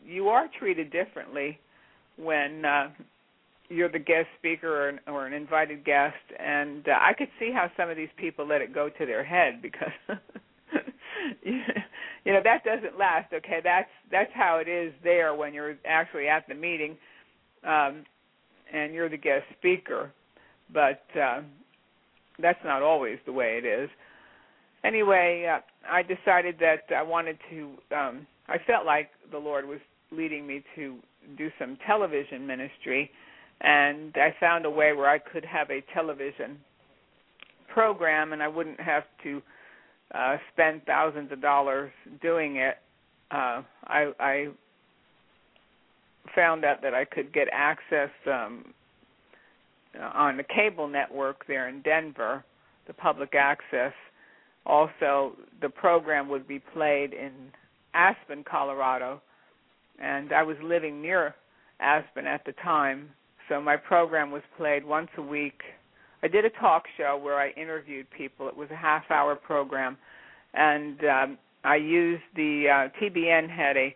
[0.05, 1.59] you are treated differently
[2.17, 2.91] when uh,
[3.69, 7.51] you're the guest speaker or an, or an invited guest, and uh, I could see
[7.53, 9.93] how some of these people let it go to their head because
[12.25, 13.33] you know that doesn't last.
[13.33, 16.97] Okay, that's that's how it is there when you're actually at the meeting,
[17.65, 18.05] um,
[18.73, 20.13] and you're the guest speaker,
[20.73, 21.41] but uh,
[22.41, 23.89] that's not always the way it is.
[24.85, 27.71] Anyway, uh, I decided that I wanted to.
[27.97, 29.79] Um, I felt like the Lord was
[30.11, 30.97] leading me to
[31.37, 33.11] do some television ministry,
[33.61, 36.59] and I found a way where I could have a television
[37.73, 39.41] program, and I wouldn't have to
[40.15, 42.77] uh, spend thousands of dollars doing it.
[43.31, 44.49] uh, I, I
[46.35, 48.67] found out that I could get access um,
[50.15, 52.45] on the cable network there in Denver,
[52.87, 53.93] the public access.
[54.67, 57.33] Also, the program would be played in
[57.95, 59.21] Aspen, Colorado,
[59.99, 61.35] and I was living near
[61.81, 63.09] Aspen at the time,
[63.49, 65.61] so my program was played once a week.
[66.23, 68.49] I did a talk show where I interviewed people.
[68.49, 69.97] It was a half-hour program,
[70.55, 73.95] and um, I used the uh, TBN had a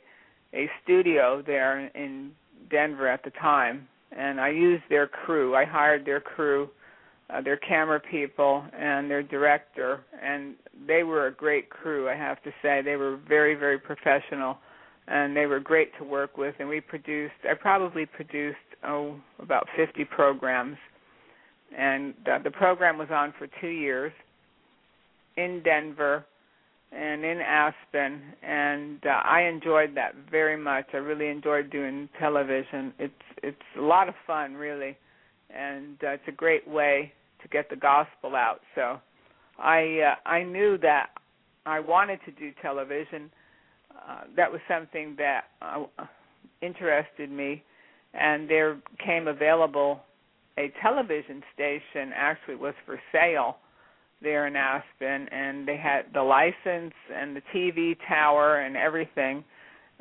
[0.55, 2.31] a studio there in
[2.71, 5.55] Denver at the time, and I used their crew.
[5.55, 6.69] I hired their crew,
[7.31, 10.55] uh, their camera people, and their director, and
[10.87, 12.09] they were a great crew.
[12.09, 14.59] I have to say, they were very, very professional,
[15.09, 16.55] and they were great to work with.
[16.59, 17.35] And we produced.
[17.49, 20.77] I probably produced oh about 50 programs,
[21.77, 24.13] and uh, the program was on for two years
[25.37, 26.25] in Denver
[26.93, 30.87] and in Aspen, and uh, I enjoyed that very much.
[30.93, 32.93] I really enjoyed doing television.
[32.99, 34.97] It's it's a lot of fun, really,
[35.51, 38.61] and uh, it's a great way to get the gospel out.
[38.77, 39.01] So,
[39.59, 41.11] I uh, I knew that
[41.67, 43.31] I wanted to do television.
[43.91, 45.85] Uh, that was something that uh,
[46.63, 47.65] interested me,
[48.13, 50.01] and there came available
[50.59, 52.13] a television station.
[52.15, 53.57] Actually, was for sale
[54.23, 59.45] there in Aspen, and they had the license and the TV tower and everything.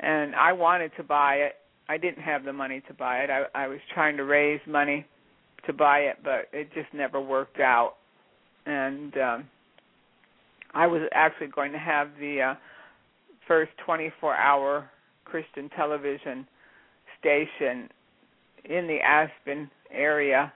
[0.00, 1.54] And I wanted to buy it.
[1.88, 3.30] I didn't have the money to buy it.
[3.30, 5.06] I, I was trying to raise money
[5.66, 7.94] to buy it, but it just never worked out.
[8.66, 9.44] And um,
[10.72, 12.54] I was actually going to have the uh,
[13.46, 14.90] first 24-hour
[15.24, 16.46] Christian television
[17.20, 17.88] station
[18.64, 20.52] in the Aspen area,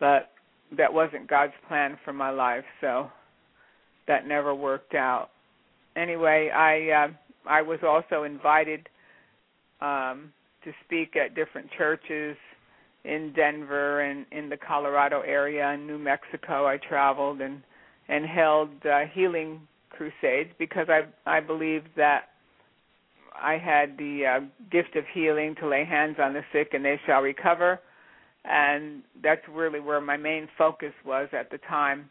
[0.00, 0.30] but
[0.76, 3.10] that wasn't God's plan for my life, so
[4.06, 5.30] that never worked out.
[5.96, 7.08] Anyway, I uh,
[7.46, 8.88] I was also invited
[9.80, 10.32] um,
[10.64, 12.36] to speak at different churches
[13.04, 16.66] in Denver and in the Colorado area and New Mexico.
[16.66, 17.62] I traveled and
[18.08, 22.31] and held uh, healing crusades because I I believed that
[23.40, 24.40] I had the uh,
[24.70, 27.80] gift of healing to lay hands on the sick and they shall recover
[28.44, 32.08] and that's really where my main focus was at the time.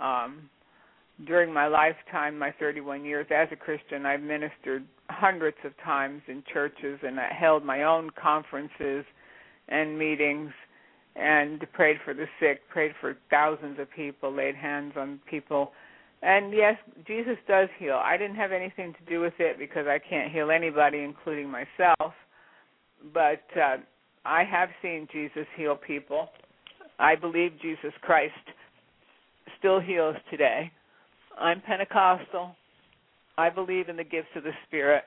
[0.00, 0.48] Um,
[1.26, 6.42] during my lifetime, my 31 years as a Christian, I've ministered hundreds of times in
[6.52, 9.04] churches, and I held my own conferences
[9.68, 10.50] and meetings,
[11.16, 15.72] and prayed for the sick, prayed for thousands of people, laid hands on people.
[16.24, 18.00] And yes, Jesus does heal.
[18.02, 22.14] I didn't have anything to do with it because I can't heal anybody, including myself.
[23.12, 23.76] But uh,
[24.24, 26.30] I have seen Jesus heal people.
[26.98, 28.32] I believe Jesus Christ
[29.58, 30.72] still heals today.
[31.38, 32.56] I'm Pentecostal.
[33.36, 35.02] I believe in the gifts of the Spirit.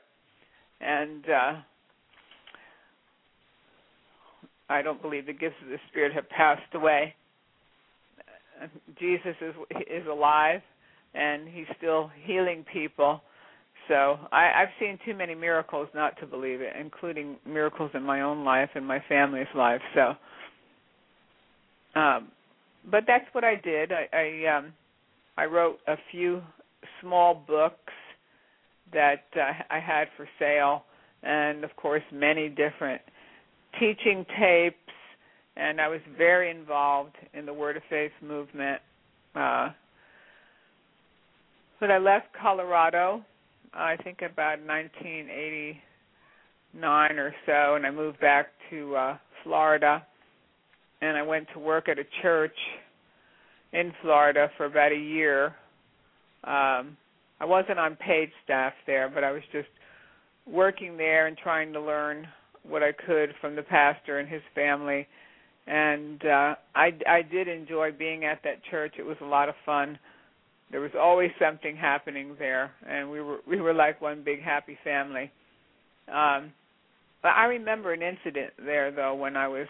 [0.81, 1.53] And uh,
[4.69, 7.15] I don't believe the gifts of the Spirit have passed away.
[8.99, 9.55] Jesus is
[9.89, 10.61] is alive
[11.13, 13.21] and he's still healing people
[13.87, 18.21] so I, I've seen too many miracles not to believe it, including miracles in my
[18.21, 19.81] own life and my family's life.
[19.95, 20.13] So,
[21.99, 22.27] um,
[22.89, 23.91] but that's what I did.
[23.91, 24.73] I, I um,
[25.37, 26.41] I wrote a few
[27.01, 27.93] small books
[28.93, 30.83] that uh, I had for sale,
[31.23, 33.01] and of course many different
[33.79, 34.75] teaching tapes.
[35.55, 38.79] And I was very involved in the Word of Faith movement.
[39.35, 39.69] Uh,
[41.79, 43.23] but I left Colorado
[43.77, 50.03] I think about 1989 or so, and I moved back to uh, Florida,
[51.01, 52.57] and I went to work at a church
[53.73, 55.55] in Florida for about a year.
[56.43, 56.97] Um,
[57.39, 59.69] I wasn't on paid staff there, but I was just
[60.47, 62.27] working there and trying to learn
[62.63, 65.07] what I could from the pastor and his family.
[65.67, 68.93] And uh I I did enjoy being at that church.
[68.97, 69.99] It was a lot of fun
[70.71, 74.77] there was always something happening there and we were we were like one big happy
[74.83, 75.31] family
[76.09, 76.51] um
[77.21, 79.67] but i remember an incident there though when i was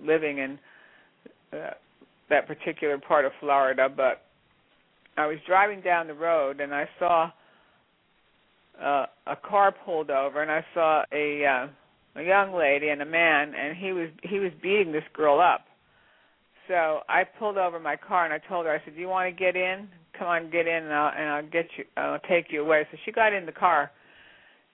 [0.00, 0.58] living in
[1.52, 1.70] uh,
[2.28, 4.22] that particular part of florida but
[5.16, 7.30] i was driving down the road and i saw
[8.82, 11.66] uh, a car pulled over and i saw a uh,
[12.20, 15.66] a young lady and a man and he was he was beating this girl up
[16.68, 19.28] so I pulled over my car and I told her, I said, "Do you want
[19.28, 19.88] to get in?
[20.18, 22.86] Come on, get in, and I'll, and I'll get you, I'll take you away.
[22.90, 23.90] So she got in the car,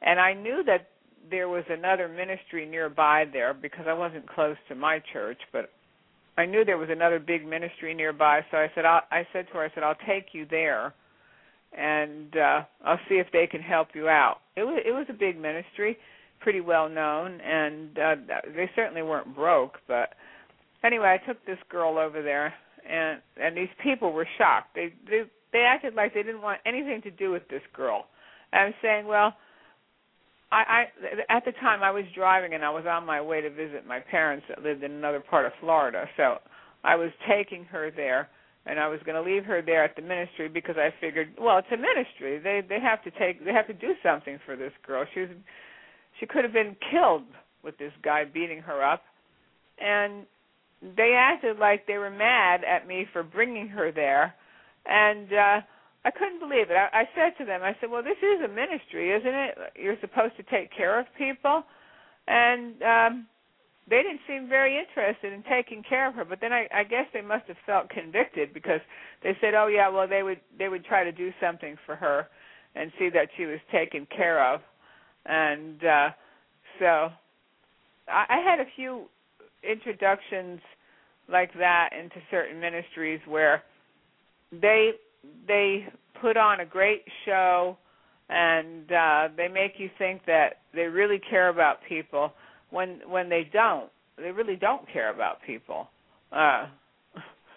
[0.01, 0.89] and I knew that
[1.31, 5.71] there was another ministry nearby there because I wasn't close to my church, but
[6.37, 8.41] I knew there was another big ministry nearby.
[8.51, 10.95] So I said, I'll, I said to her, I said, I'll take you there,
[11.77, 14.39] and uh I'll see if they can help you out.
[14.57, 15.97] It was it was a big ministry,
[16.41, 18.15] pretty well known, and uh
[18.55, 19.79] they certainly weren't broke.
[19.89, 20.11] But
[20.85, 22.53] anyway, I took this girl over there,
[22.89, 24.75] and and these people were shocked.
[24.75, 25.23] They they
[25.53, 28.07] they acted like they didn't want anything to do with this girl.
[28.53, 29.35] And I'm saying, well.
[30.55, 30.85] I,
[31.31, 33.87] I at the time I was driving and I was on my way to visit
[33.87, 36.05] my parents that lived in another part of Florida.
[36.19, 36.41] So
[36.85, 38.29] I was taking her there
[38.67, 41.59] and I was going to leave her there at the ministry because I figured, well,
[41.59, 42.39] it's a ministry.
[42.39, 45.05] They they have to take they have to do something for this girl.
[45.15, 45.31] She was
[46.21, 47.25] she could have been killed
[47.65, 49.03] with this guy beating her up.
[49.81, 50.27] And
[50.97, 54.35] they acted like they were mad at me for bringing her there.
[54.87, 55.61] And uh
[56.05, 56.75] I couldn't believe it.
[56.75, 59.59] I, I said to them, I said, "Well, this is a ministry, isn't it?
[59.77, 61.63] You're supposed to take care of people."
[62.27, 63.27] And um
[63.89, 66.25] they didn't seem very interested in taking care of her.
[66.25, 68.81] But then I, I guess they must have felt convicted because
[69.23, 72.27] they said, "Oh yeah, well they would they would try to do something for her
[72.75, 74.61] and see that she was taken care of."
[75.27, 76.11] And uh
[76.81, 77.11] so
[78.09, 79.07] I, I had a few
[79.63, 80.61] introductions
[81.31, 83.63] like that into certain ministries where
[84.53, 84.93] they
[85.47, 85.87] they
[86.21, 87.77] put on a great show
[88.29, 92.33] and uh they make you think that they really care about people
[92.71, 93.91] when when they don't.
[94.17, 95.89] They really don't care about people.
[96.31, 96.67] Uh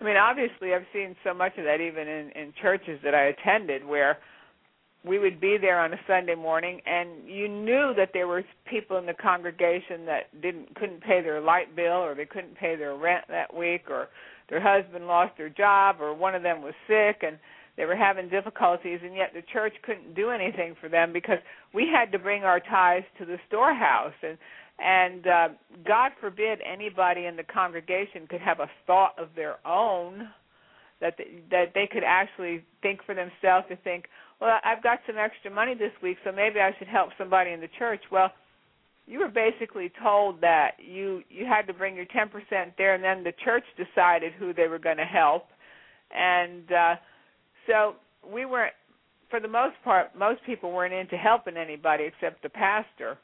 [0.00, 3.26] I mean obviously I've seen so much of that even in in churches that I
[3.26, 4.18] attended where
[5.04, 8.96] we would be there on a Sunday morning and you knew that there were people
[8.96, 12.96] in the congregation that didn't couldn't pay their light bill or they couldn't pay their
[12.96, 14.08] rent that week or
[14.48, 17.38] their husband lost their job or one of them was sick and
[17.76, 21.38] they were having difficulties and yet the church couldn't do anything for them because
[21.74, 24.14] we had to bring our tithes to the storehouse.
[24.22, 24.38] And
[24.78, 25.48] and uh
[25.86, 30.28] god forbid anybody in the congregation could have a thought of their own
[31.00, 34.06] that they, that they could actually think for themselves to think
[34.40, 37.60] well i've got some extra money this week so maybe i should help somebody in
[37.60, 38.00] the church.
[38.10, 38.30] Well
[39.06, 42.30] you were basically told that you you had to bring your 10%
[42.78, 45.46] there and then the church decided who they were going to help.
[46.14, 46.94] And uh
[47.66, 47.94] so
[48.32, 48.72] we weren't
[49.30, 53.18] for the most part most people weren't into helping anybody except the pastor.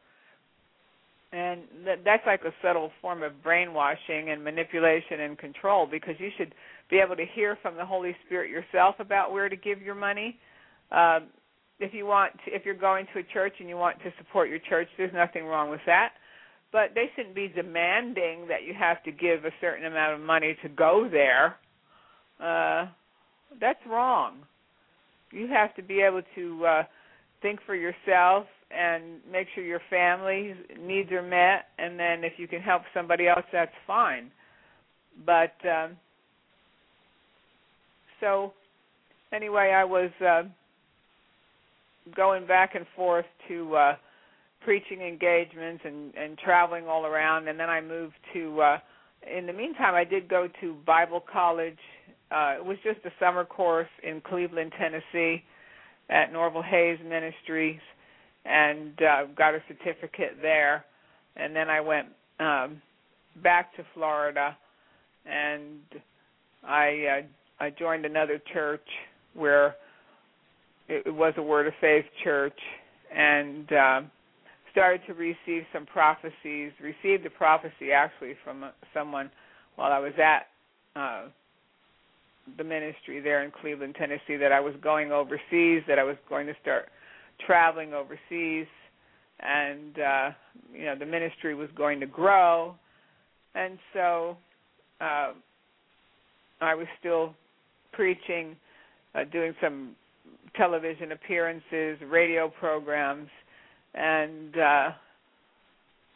[1.32, 6.28] And that, that's like a subtle form of brainwashing and manipulation and control because you
[6.36, 6.52] should
[6.90, 10.40] be able to hear from the holy spirit yourself about where to give your money
[10.92, 11.28] um
[11.82, 14.48] if you want to, if you're going to a church and you want to support
[14.50, 16.10] your church there's nothing wrong with that.
[16.72, 20.56] But they shouldn't be demanding that you have to give a certain amount of money
[20.62, 21.56] to go there.
[22.40, 22.88] Uh
[23.60, 24.38] that's wrong.
[25.32, 26.82] You have to be able to uh
[27.42, 31.66] think for yourself and make sure your family's needs are met.
[31.78, 34.30] And then if you can help somebody else that's fine.
[35.26, 35.96] But um
[38.20, 38.52] so
[39.32, 40.42] anyway i was uh
[42.16, 43.96] going back and forth to uh
[44.60, 48.78] preaching engagements and and traveling all around and then i moved to uh
[49.36, 51.78] in the meantime i did go to bible college.
[52.30, 55.42] Uh it was just a summer course in cleveland tennessee
[56.08, 57.80] at norval hayes ministries
[58.44, 60.84] and uh got a certificate there.
[61.36, 62.80] And then i went um
[63.42, 64.56] back to florida
[65.26, 65.80] and
[66.64, 67.22] i
[67.60, 68.86] uh i joined another church
[69.34, 69.76] where
[70.90, 72.58] it, was a word of faith church
[73.14, 74.00] and uh,
[74.72, 79.30] started to receive some prophecies received a prophecy actually from uh, someone
[79.76, 80.46] while i was at
[80.96, 81.28] uh
[82.56, 86.46] the ministry there in Cleveland, Tennessee that I was going overseas, that I was going
[86.46, 86.88] to start
[87.46, 88.66] traveling overseas.
[89.40, 90.30] And uh
[90.74, 92.74] you know the ministry was going to grow.
[93.54, 94.36] And so
[95.00, 95.32] uh
[96.60, 97.34] I was still
[97.92, 98.54] preaching
[99.14, 99.96] uh, doing some
[100.56, 103.28] television appearances radio programs
[103.94, 104.88] and uh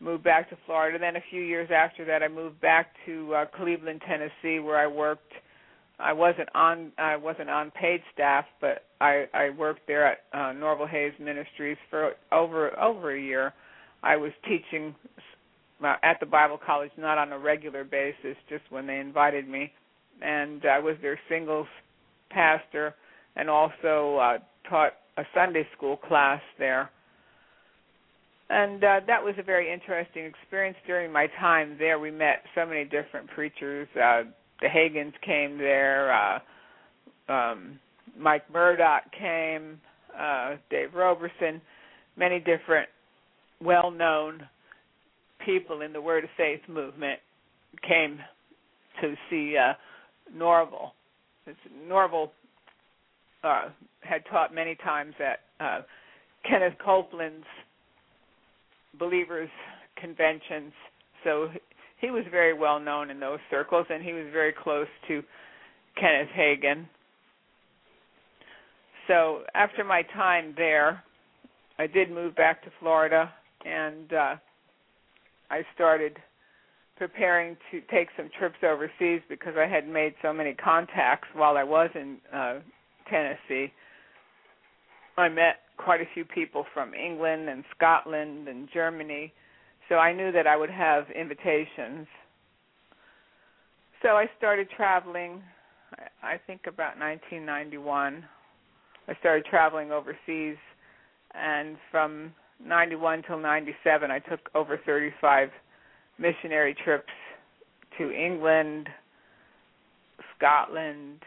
[0.00, 0.98] moved back to Florida.
[0.98, 4.86] Then a few years after that I moved back to uh Cleveland Tennessee where I
[4.86, 5.32] worked.
[5.98, 10.52] I wasn't on I wasn't on paid staff, but I I worked there at uh,
[10.52, 13.52] Norval Hayes Ministries for over over a year.
[14.02, 14.94] I was teaching
[15.82, 19.72] uh, at the Bible College, not on a regular basis, just when they invited me,
[20.20, 21.66] and I was their singles
[22.30, 22.94] pastor,
[23.36, 26.90] and also uh, taught a Sunday school class there.
[28.50, 31.98] And uh, that was a very interesting experience during my time there.
[31.98, 33.88] We met so many different preachers.
[33.94, 34.24] Uh,
[34.60, 36.12] the Hagins came there.
[36.12, 37.78] Uh, um,
[38.18, 39.80] Mike Murdock came.
[40.16, 41.60] Uh, Dave Roberson,
[42.16, 42.88] many different
[43.60, 44.46] well-known
[45.44, 47.18] people in the Word of Faith movement
[47.86, 48.18] came
[49.00, 49.72] to see uh,
[50.32, 50.92] Norval.
[51.46, 51.58] It's,
[51.88, 52.32] Norval
[53.44, 53.68] uh,
[54.00, 55.82] had taught many times at uh,
[56.48, 57.46] Kenneth Copeland's
[58.98, 59.50] Believers
[60.00, 60.72] Conventions.
[61.22, 61.48] So
[62.00, 65.22] he was very well known in those circles, and he was very close to
[66.00, 66.86] Kenneth Hagin.
[69.08, 71.02] So after my time there,
[71.78, 73.32] I did move back to Florida,
[73.64, 74.36] and uh,
[75.50, 76.16] I started
[76.96, 81.64] preparing to take some trips overseas because I had made so many contacts while I
[81.64, 82.60] was in uh,
[83.08, 83.72] Tennessee.
[85.16, 89.32] I met quite a few people from England and Scotland and Germany,
[89.88, 92.06] so I knew that I would have invitations.
[94.02, 95.42] So I started traveling,
[96.22, 98.24] I think about 1991.
[99.06, 100.56] I started traveling overseas,
[101.34, 102.32] and from
[102.64, 105.50] 91 till 97, I took over 35
[106.18, 107.12] missionary trips
[107.98, 108.88] to England,
[110.36, 111.20] Scotland,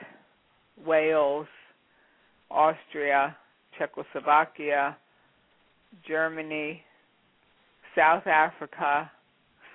[0.85, 1.47] Wales,
[2.49, 3.35] Austria,
[3.77, 4.95] Czechoslovakia,
[6.07, 6.81] Germany,
[7.95, 9.11] South Africa,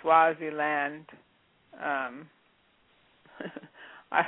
[0.00, 1.04] Swaziland.
[1.74, 2.28] Um,
[4.12, 4.22] I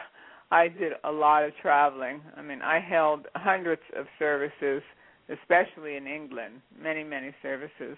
[0.50, 2.20] I did a lot of traveling.
[2.36, 4.82] I mean, I held hundreds of services,
[5.28, 7.96] especially in England, many many services,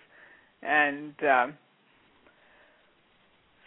[0.62, 1.54] and um,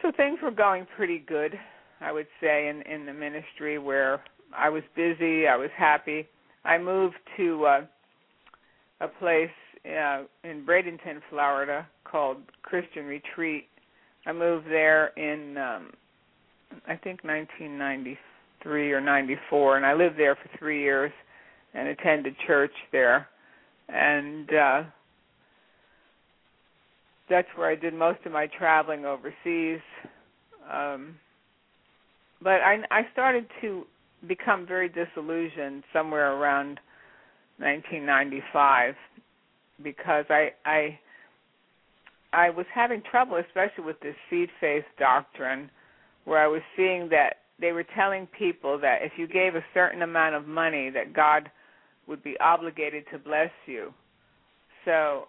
[0.02, 1.58] so things were going pretty good.
[2.02, 4.22] I would say in in the ministry where
[4.56, 6.28] I was busy, I was happy.
[6.70, 7.82] I moved to uh,
[9.02, 9.50] a place
[9.88, 13.66] uh, in Bradenton, Florida, called Christian Retreat.
[14.28, 15.90] I moved there in um,
[16.88, 21.12] I think 1993 or 94, and I lived there for three years
[21.74, 23.28] and attended church there,
[23.88, 24.84] and uh,
[27.32, 29.82] that's where I did most of my traveling overseas.
[30.72, 31.16] Um,
[32.44, 33.88] but I, I started to
[34.28, 36.80] become very disillusioned somewhere around
[37.58, 38.96] 1995
[39.84, 41.00] because I I
[42.32, 45.70] I was having trouble, especially with this seed faith doctrine,
[46.26, 50.02] where I was seeing that they were telling people that if you gave a certain
[50.02, 51.50] amount of money, that God
[52.08, 53.94] would be obligated to bless you.
[54.86, 55.28] So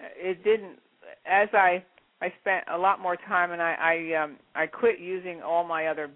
[0.00, 0.78] it didn't.
[1.26, 1.84] As I
[2.20, 3.74] I spent a lot more time, and I
[4.14, 6.10] I um I quit using all my other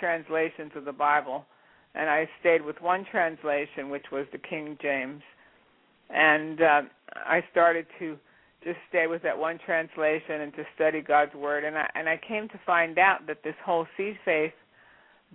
[0.00, 1.44] translations of the Bible,
[1.94, 5.22] and I stayed with one translation, which was the King James,
[6.10, 6.82] and uh,
[7.14, 8.16] I started to
[8.62, 12.18] just stay with that one translation and to study God's word, and I and I
[12.26, 14.52] came to find out that this whole seed faith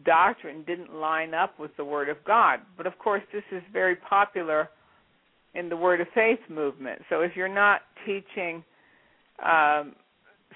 [0.06, 2.60] doctrine didn't line up with the Word of God.
[2.78, 4.70] But of course, this is very popular
[5.56, 7.02] in the Word of Faith movement.
[7.10, 8.64] So if you're not teaching
[9.44, 9.94] um,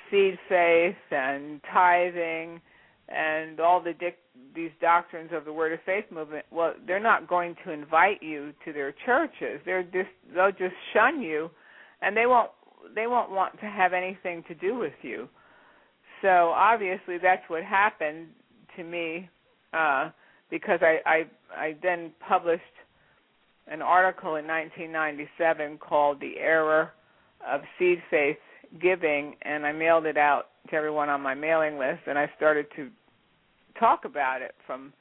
[0.10, 2.62] seed faith and tithing
[3.10, 4.20] and all the dic-
[4.56, 8.54] these doctrines of the Word of Faith movement, well, they're not going to invite you
[8.66, 9.60] to their churches.
[9.66, 11.50] They're just they'll just shun you,
[12.02, 12.52] and they won't
[12.96, 15.28] they won't want to have anything to do with you.
[16.22, 18.28] So obviously, that's what happened
[18.78, 19.30] to me
[19.74, 20.10] uh,
[20.50, 21.24] because I, I
[21.56, 22.62] I then published
[23.68, 26.92] an article in 1997 called "The Error
[27.46, 28.38] of Seed Faith
[28.82, 32.90] Giving," and I mailed it out everyone on my mailing list, and I started to
[33.80, 34.94] talk about it from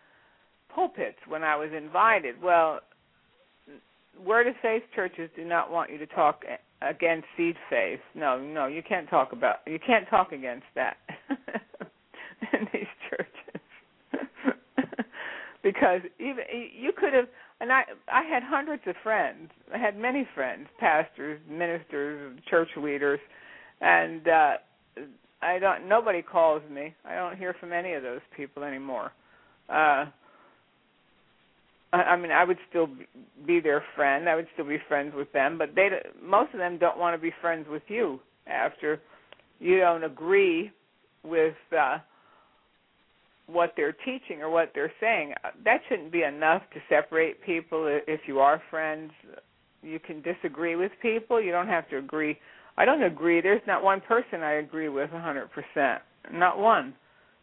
[0.74, 2.40] pulpits when I was invited.
[2.42, 2.80] Well,
[4.24, 6.44] Word of Faith churches do not want you to talk
[6.82, 8.00] against seed faith.
[8.14, 10.96] No, no, you can't talk about you can't talk against that
[12.52, 13.60] in these churches.
[15.62, 16.44] because even
[16.78, 17.26] you could have
[17.60, 19.50] and I I had hundreds of friends.
[19.72, 23.20] I had many friends, pastors, ministers, church leaders,
[23.80, 24.52] and uh
[25.42, 25.88] I don't.
[25.88, 26.94] Nobody calls me.
[27.04, 29.12] I don't hear from any of those people anymore.
[29.68, 30.06] Uh,
[31.92, 32.88] I, I mean, I would still
[33.46, 34.28] be their friend.
[34.28, 35.88] I would still be friends with them, but they
[36.22, 39.00] most of them don't want to be friends with you after
[39.58, 40.70] you don't agree
[41.24, 41.98] with uh,
[43.46, 45.34] what they're teaching or what they're saying.
[45.64, 48.00] That shouldn't be enough to separate people.
[48.06, 49.12] If you are friends,
[49.82, 51.40] you can disagree with people.
[51.40, 52.38] You don't have to agree
[52.76, 53.40] I don't agree.
[53.40, 55.98] There's not one person I agree with 100%.
[56.32, 56.94] Not one.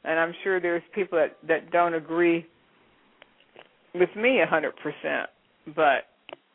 [0.03, 2.45] And I'm sure there's people that that don't agree
[3.93, 5.25] with me 100%,
[5.75, 6.05] but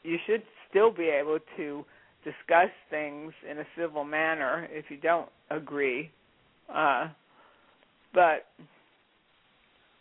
[0.03, 1.85] you should still be able to
[2.25, 6.11] discuss things in a civil manner if you don't agree.
[6.75, 7.09] Uh
[8.15, 8.47] but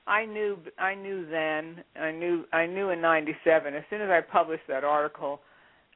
[0.08, 4.22] I knew I knew then I knew I knew in 97 as soon as I
[4.22, 5.42] published that article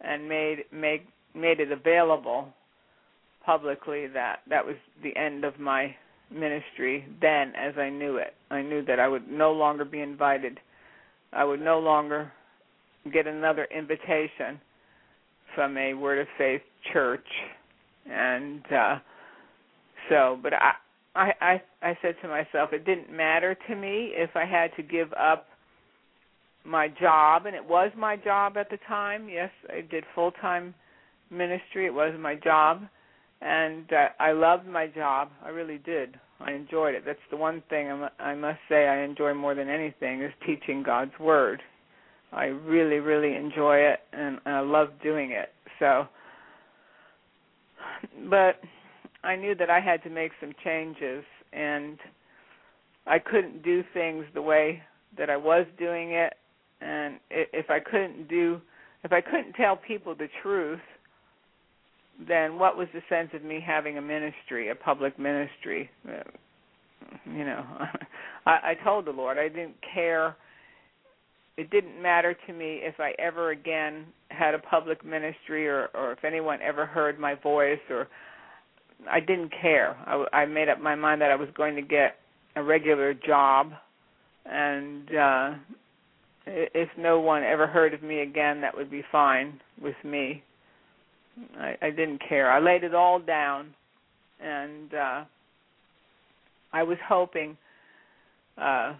[0.01, 1.01] and made made
[1.33, 2.49] made it available
[3.47, 5.95] publicly that that was the end of my
[6.29, 8.33] ministry then as I knew it.
[8.51, 10.59] I knew that I would no longer be invited.
[11.31, 12.31] I would no longer
[13.13, 14.59] get another invitation
[15.55, 17.25] from a Word of Faith church,
[18.11, 18.95] and uh,
[20.09, 20.71] so, but I,
[21.15, 24.83] I, I, I said to myself, it didn't matter to me if I had to
[24.83, 25.47] give up
[26.65, 29.29] my job, and it was my job at the time.
[29.29, 30.75] Yes, I did full time
[31.31, 31.85] ministry.
[31.85, 32.81] It was my job,
[33.41, 35.29] and uh, I loved my job.
[35.43, 36.19] I really did.
[36.39, 37.03] I enjoyed it.
[37.05, 40.83] That's the one thing I'm, I must say I enjoy more than anything is teaching
[40.83, 41.61] God's word.
[42.31, 45.49] I really, really enjoy it, and, and I love doing it.
[45.79, 46.07] So,
[48.29, 48.59] but
[49.23, 51.23] I knew that I had to make some changes,
[51.53, 51.97] and
[53.05, 54.81] I couldn't do things the way
[55.17, 56.33] that I was doing it.
[56.81, 58.61] And if I couldn't do,
[59.03, 60.79] if I couldn't tell people the truth,
[62.25, 65.89] then what was the sense of me having a ministry, a public ministry?
[66.07, 66.23] Uh,
[67.25, 67.63] you know,
[68.45, 70.35] I, I told the Lord I didn't care.
[71.57, 76.11] It didn't matter to me if I ever again had a public ministry or or
[76.11, 78.07] if anyone ever heard my voice or
[79.09, 79.95] I didn't care.
[80.05, 82.15] I, I made up my mind that I was going to get
[82.55, 83.71] a regular job,
[84.45, 85.53] and uh,
[86.47, 90.43] if no one ever heard of me again, that would be fine with me.
[91.57, 92.51] I, I didn't care.
[92.51, 93.73] I laid it all down,
[94.39, 95.23] and uh,
[96.73, 97.57] I was hoping.
[98.57, 98.95] Uh,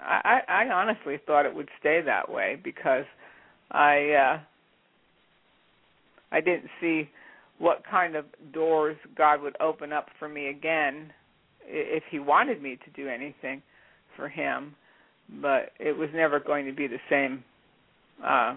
[0.00, 3.04] I, I honestly thought it would stay that way because
[3.70, 4.40] I uh,
[6.32, 7.08] I didn't see
[7.58, 11.12] what kind of doors God would open up for me again
[11.66, 13.62] if He wanted me to do anything
[14.16, 14.74] for Him,
[15.40, 17.44] but it was never going to be the same.
[18.22, 18.56] Uh,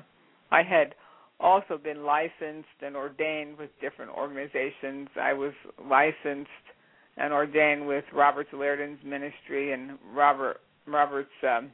[0.51, 0.95] I had
[1.39, 5.09] also been licensed and ordained with different organizations.
[5.19, 6.49] I was licensed
[7.17, 11.71] and ordained with Roberts Liardon's ministry, and Robert Roberts um,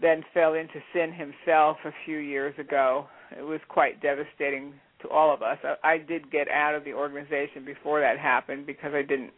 [0.00, 3.06] then fell into sin himself a few years ago.
[3.36, 5.58] It was quite devastating to all of us.
[5.62, 9.32] I, I did get out of the organization before that happened because I didn't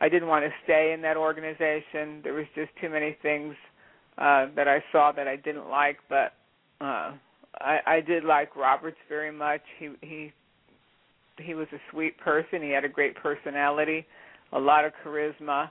[0.00, 2.20] I didn't want to stay in that organization.
[2.22, 3.54] There was just too many things
[4.18, 6.32] uh that I saw that I didn't like, but
[6.80, 7.12] uh
[7.60, 9.62] I I did like Roberts very much.
[9.78, 10.32] He he
[11.38, 12.62] he was a sweet person.
[12.62, 14.06] He had a great personality,
[14.52, 15.70] a lot of charisma,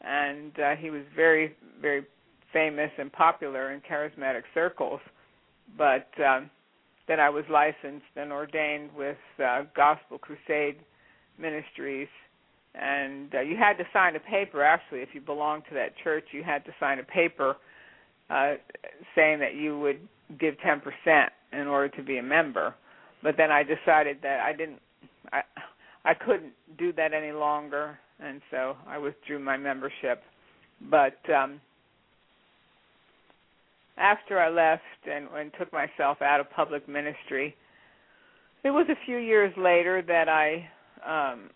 [0.00, 2.04] and uh he was very very
[2.52, 5.00] famous and popular in charismatic circles.
[5.76, 6.50] But um
[7.06, 10.76] then I was licensed and ordained with uh, Gospel Crusade
[11.38, 12.08] Ministries,
[12.74, 14.62] and uh, you had to sign a paper.
[14.62, 17.56] Actually, if you belonged to that church, you had to sign a paper
[18.30, 18.54] uh,
[19.14, 19.98] saying that you would
[20.38, 22.74] give ten percent in order to be a member.
[23.22, 24.80] But then I decided that I didn't,
[25.32, 25.42] I,
[26.04, 30.22] I couldn't do that any longer, and so I withdrew my membership.
[30.90, 31.60] But um,
[33.96, 37.56] after I left and, and took myself out of public ministry,
[38.62, 40.68] it was a few years later that I
[41.06, 41.50] um,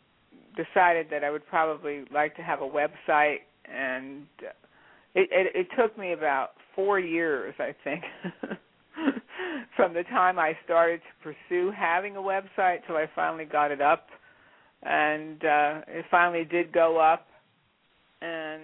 [0.57, 3.39] decided that I would probably like to have a website,
[3.71, 4.27] and
[5.14, 8.05] it, it, it took me about four years, I think,
[9.76, 13.81] from the time I started to pursue having a website till I finally got it
[13.81, 14.07] up,
[14.85, 17.26] and uh, it finally did go up,
[18.22, 18.62] and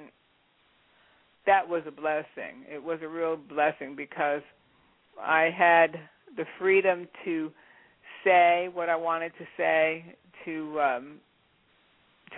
[1.45, 2.63] that was a blessing.
[2.73, 4.43] It was a real blessing because
[5.21, 5.99] I had
[6.37, 7.51] the freedom to
[8.23, 10.05] say what I wanted to say,
[10.45, 11.15] to um,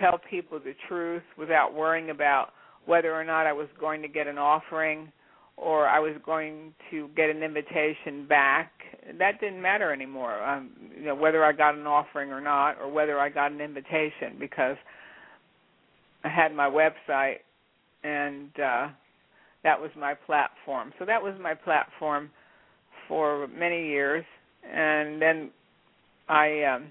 [0.01, 2.47] tell people the truth without worrying about
[2.87, 5.11] whether or not I was going to get an offering
[5.57, 8.71] or I was going to get an invitation back.
[9.17, 10.41] That didn't matter anymore.
[10.43, 13.59] Um, you know, whether I got an offering or not, or whether I got an
[13.59, 14.77] invitation, because
[16.23, 17.37] I had my website
[18.03, 18.87] and uh,
[19.63, 20.93] that was my platform.
[20.99, 22.29] So that was my platform
[23.07, 24.25] for many years,
[24.63, 25.49] and then
[26.29, 26.85] I um,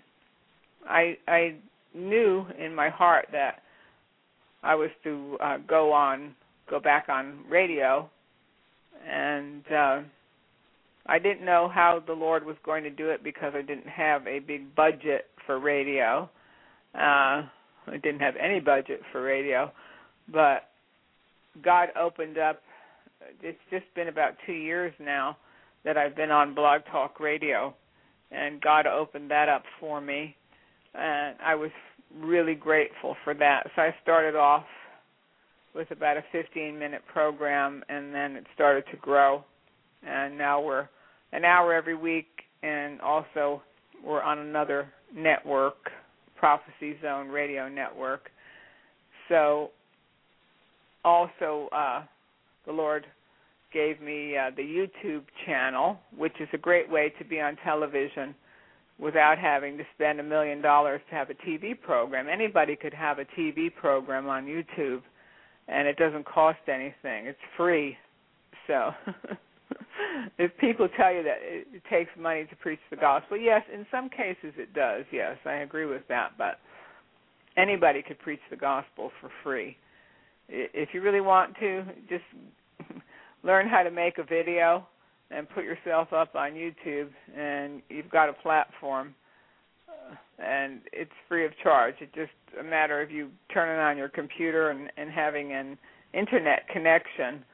[0.88, 1.56] I I
[1.94, 3.62] knew in my heart that
[4.62, 6.34] I was to uh, go on
[6.68, 8.10] go back on radio,
[9.06, 10.00] and uh,
[11.06, 14.26] I didn't know how the Lord was going to do it because I didn't have
[14.26, 16.28] a big budget for radio.
[16.94, 17.46] Uh,
[17.88, 19.70] I didn't have any budget for radio,
[20.32, 20.68] but
[21.62, 22.60] God opened up.
[23.42, 25.36] It's just been about two years now
[25.84, 27.74] that I've been on Blog Talk Radio,
[28.32, 30.34] and God opened that up for me,
[30.94, 31.70] and I was
[32.18, 33.70] really grateful for that.
[33.76, 34.64] So I started off
[35.76, 39.44] with about a 15 minute program, and then it started to grow,
[40.06, 40.88] and now we're
[41.32, 42.26] an hour every week,
[42.62, 43.62] and also
[44.04, 45.90] we're on another network,
[46.36, 48.30] Prophecy Zone Radio Network.
[49.28, 49.70] So
[51.04, 52.02] also uh,
[52.64, 53.06] the Lord
[53.72, 58.34] gave me uh, the YouTube channel, which is a great way to be on television
[58.98, 62.28] without having to spend a million dollars to have a TV program.
[62.28, 65.02] Anybody could have a TV program on YouTube,
[65.68, 67.26] and it doesn't cost anything.
[67.26, 67.96] It's free.
[68.66, 68.90] So,
[70.38, 74.08] if people tell you that it, takes money to preach the gospel, yes, in some
[74.08, 75.04] cases it does.
[75.12, 76.32] Yes, I agree with that.
[76.38, 76.58] But
[77.56, 79.76] anybody could preach the gospel for free.
[80.48, 82.24] If you really want to, just
[83.42, 84.86] learn how to make a video
[85.30, 89.14] and put yourself up on YouTube, and you've got a platform,
[90.38, 91.94] and it's free of charge.
[92.00, 95.78] It's just a matter of you turning on your computer and, and having an
[96.12, 97.44] internet connection.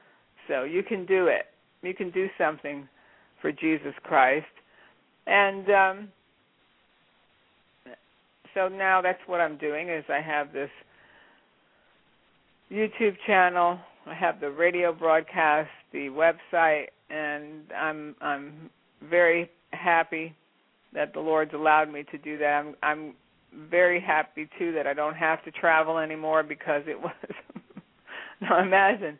[0.47, 1.45] So you can do it.
[1.81, 2.87] You can do something
[3.41, 4.45] for Jesus Christ,
[5.27, 6.07] and um,
[8.53, 9.89] so now that's what I'm doing.
[9.89, 10.69] Is I have this
[12.71, 13.79] YouTube channel.
[14.05, 18.69] I have the radio broadcast, the website, and I'm I'm
[19.09, 20.33] very happy
[20.93, 22.45] that the Lord's allowed me to do that.
[22.45, 23.13] I'm I'm
[23.69, 27.13] very happy too that I don't have to travel anymore because it was
[28.41, 29.19] now imagine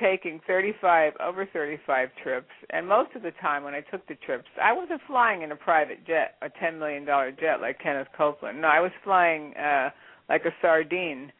[0.00, 4.44] taking 35 over 35 trips and most of the time when I took the trips
[4.62, 8.60] I wasn't flying in a private jet a 10 million dollar jet like Kenneth Copeland
[8.60, 9.90] no I was flying uh
[10.28, 11.32] like a sardine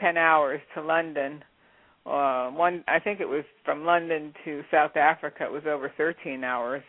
[0.00, 1.44] 10 hours to London
[2.08, 5.44] uh, one I think it was from London to South Africa.
[5.44, 6.82] It was over 13 hours,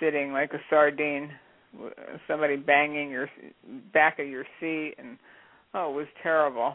[0.00, 1.30] sitting like a sardine,
[2.28, 3.28] somebody banging your
[3.92, 5.18] back of your seat, and
[5.74, 6.74] oh, it was terrible.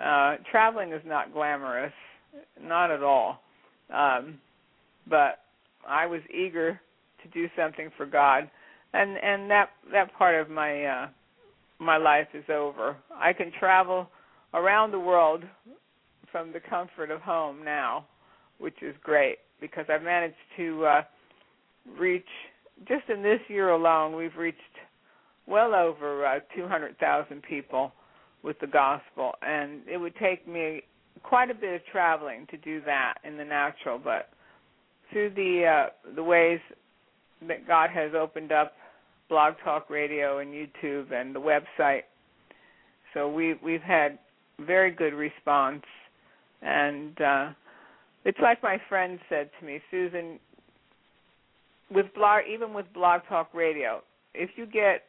[0.00, 1.92] Uh, traveling is not glamorous,
[2.60, 3.40] not at all.
[3.92, 4.38] Um,
[5.08, 5.40] but
[5.86, 6.80] I was eager
[7.22, 8.50] to do something for God,
[8.92, 11.08] and and that that part of my uh,
[11.78, 12.96] my life is over.
[13.14, 14.08] I can travel
[14.52, 15.44] around the world
[16.32, 18.06] from the comfort of home now,
[18.58, 21.02] which is great because I've managed to uh,
[21.98, 22.26] reach
[22.88, 24.58] just in this year alone we've reached
[25.46, 27.92] well over uh, 200,000 people
[28.42, 29.32] with the gospel.
[29.42, 30.82] And it would take me
[31.22, 33.98] quite a bit of traveling to do that in the natural.
[33.98, 34.28] But
[35.12, 36.60] through the uh, the ways
[37.48, 38.72] that God has opened up
[39.28, 42.02] blog talk radio and YouTube and the website.
[43.12, 44.18] So we we've had
[44.60, 45.82] very good response.
[46.62, 47.50] And uh
[48.24, 50.38] it's like my friend said to me, Susan,
[51.94, 54.02] with blog even with blog talk radio,
[54.34, 55.02] if you get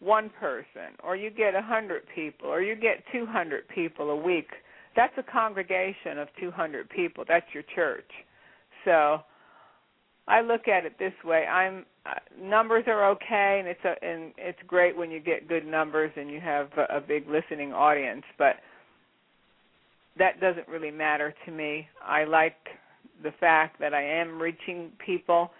[0.00, 4.16] one person or you get a hundred people or you get two hundred people a
[4.16, 4.48] week,
[4.96, 7.24] that's a congregation of two hundred people.
[7.26, 8.10] That's your church.
[8.84, 9.20] So
[10.28, 11.46] I look at it this way.
[11.46, 15.66] I'm uh, numbers are okay, and it's a and it's great when you get good
[15.66, 18.24] numbers and you have a, a big listening audience.
[18.38, 18.56] But
[20.18, 21.88] that doesn't really matter to me.
[22.04, 22.56] I like
[23.22, 25.50] the fact that I am reaching people.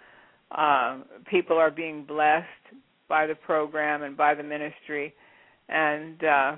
[0.51, 2.45] Uh, people are being blessed
[3.07, 5.13] by the program and by the ministry,
[5.69, 6.55] and uh,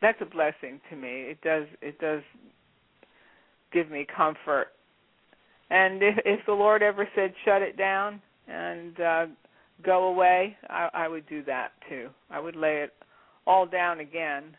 [0.00, 1.22] that's a blessing to me.
[1.22, 2.22] It does it does
[3.72, 4.68] give me comfort.
[5.70, 9.26] And if, if the Lord ever said shut it down and uh,
[9.84, 12.08] go away, I, I would do that too.
[12.30, 12.92] I would lay it
[13.46, 14.56] all down again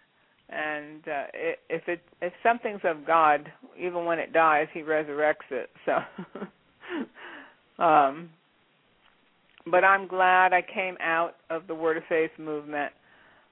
[0.54, 1.24] and uh,
[1.70, 5.70] if it if something's of God, even when it dies, He resurrects it.
[5.86, 6.00] So,
[7.80, 8.30] um,
[9.70, 12.92] but I'm glad I came out of the Word of Faith movement.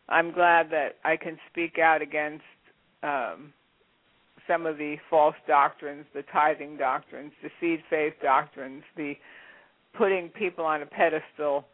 [0.10, 2.44] I'm glad that I can speak out against
[3.02, 3.54] um,
[4.48, 9.14] some of the false doctrines, the tithing doctrines, the seed faith doctrines, the
[9.98, 11.66] putting people on a pedestal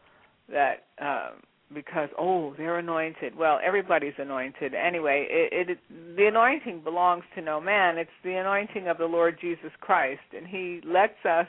[0.50, 1.40] that um,
[1.74, 3.36] because oh they're anointed.
[3.36, 4.74] Well everybody's anointed.
[4.74, 5.78] Anyway it, it
[6.16, 7.98] the anointing belongs to no man.
[7.98, 10.20] It's the anointing of the lord jesus christ.
[10.36, 11.46] And he lets us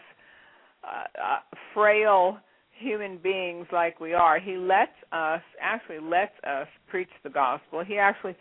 [0.89, 1.39] uh, uh,
[1.73, 2.37] frail
[2.71, 7.97] human beings like we are he lets us actually lets us preach the gospel he
[7.97, 8.35] actually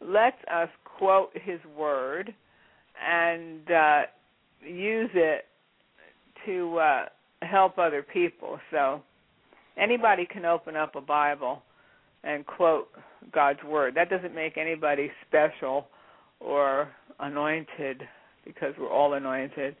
[0.00, 2.34] lets us quote his word
[3.06, 4.02] and uh
[4.66, 5.44] use it
[6.44, 7.04] to uh
[7.42, 9.00] help other people so
[9.76, 11.62] anybody can open up a Bible
[12.22, 12.88] and quote
[13.32, 13.94] God's word.
[13.94, 15.86] That doesn't make anybody special
[16.40, 16.88] or
[17.20, 18.02] anointed
[18.44, 19.76] because we're all anointed.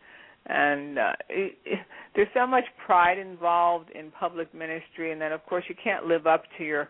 [0.46, 1.78] And uh, it, it,
[2.14, 6.26] there's so much pride involved in public ministry, and then of course you can't live
[6.26, 6.88] up to your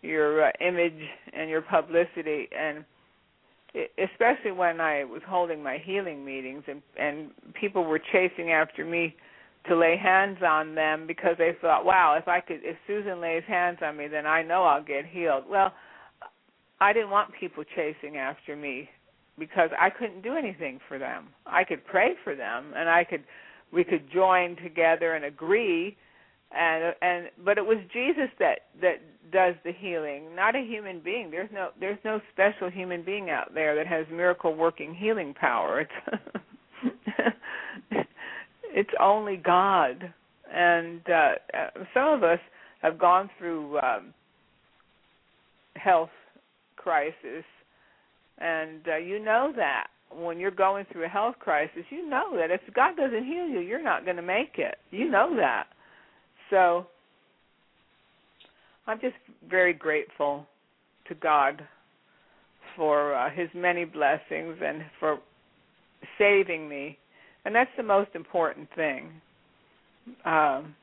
[0.00, 1.00] your uh, image
[1.32, 2.48] and your publicity.
[2.58, 2.84] And
[3.74, 8.84] it, especially when I was holding my healing meetings, and and people were chasing after
[8.84, 9.14] me
[9.68, 13.42] to lay hands on them because they thought, wow, if I could, if Susan lays
[13.46, 15.44] hands on me, then I know I'll get healed.
[15.48, 15.72] Well,
[16.80, 18.88] I didn't want people chasing after me
[19.38, 21.28] because I couldn't do anything for them.
[21.46, 23.24] I could pray for them and I could
[23.72, 25.96] we could join together and agree
[26.56, 29.00] and and but it was Jesus that that
[29.32, 31.30] does the healing, not a human being.
[31.30, 35.80] There's no there's no special human being out there that has miracle working healing power.
[35.80, 36.24] It's
[38.74, 40.12] it's only God.
[40.52, 41.32] And uh,
[41.92, 42.38] some of us
[42.82, 44.14] have gone through um,
[45.74, 46.10] health
[46.76, 47.44] crisis,
[48.38, 52.50] and uh, you know that when you're going through a health crisis, you know that
[52.50, 54.76] if God doesn't heal you, you're not going to make it.
[54.90, 55.66] You know that.
[56.50, 56.86] So
[58.86, 59.16] I'm just
[59.48, 60.46] very grateful
[61.08, 61.62] to God
[62.76, 65.18] for uh, His many blessings and for
[66.18, 66.98] saving me,
[67.44, 69.10] and that's the most important thing.
[70.24, 70.74] Um,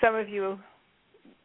[0.00, 0.58] some of you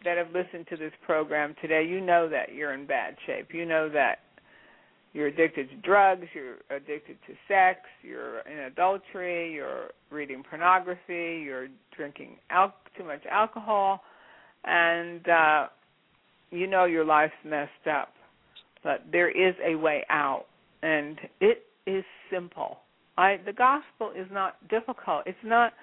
[0.03, 3.49] that have listened to this program today, you know that you're in bad shape.
[3.53, 4.19] You know that
[5.13, 11.67] you're addicted to drugs, you're addicted to sex, you're in adultery, you're reading pornography, you're
[11.95, 14.01] drinking al- too much alcohol,
[14.63, 15.67] and uh,
[16.49, 18.13] you know your life's messed up.
[18.83, 20.45] But there is a way out,
[20.81, 22.79] and it is simple.
[23.17, 25.23] I the gospel is not difficult.
[25.25, 25.73] It's not.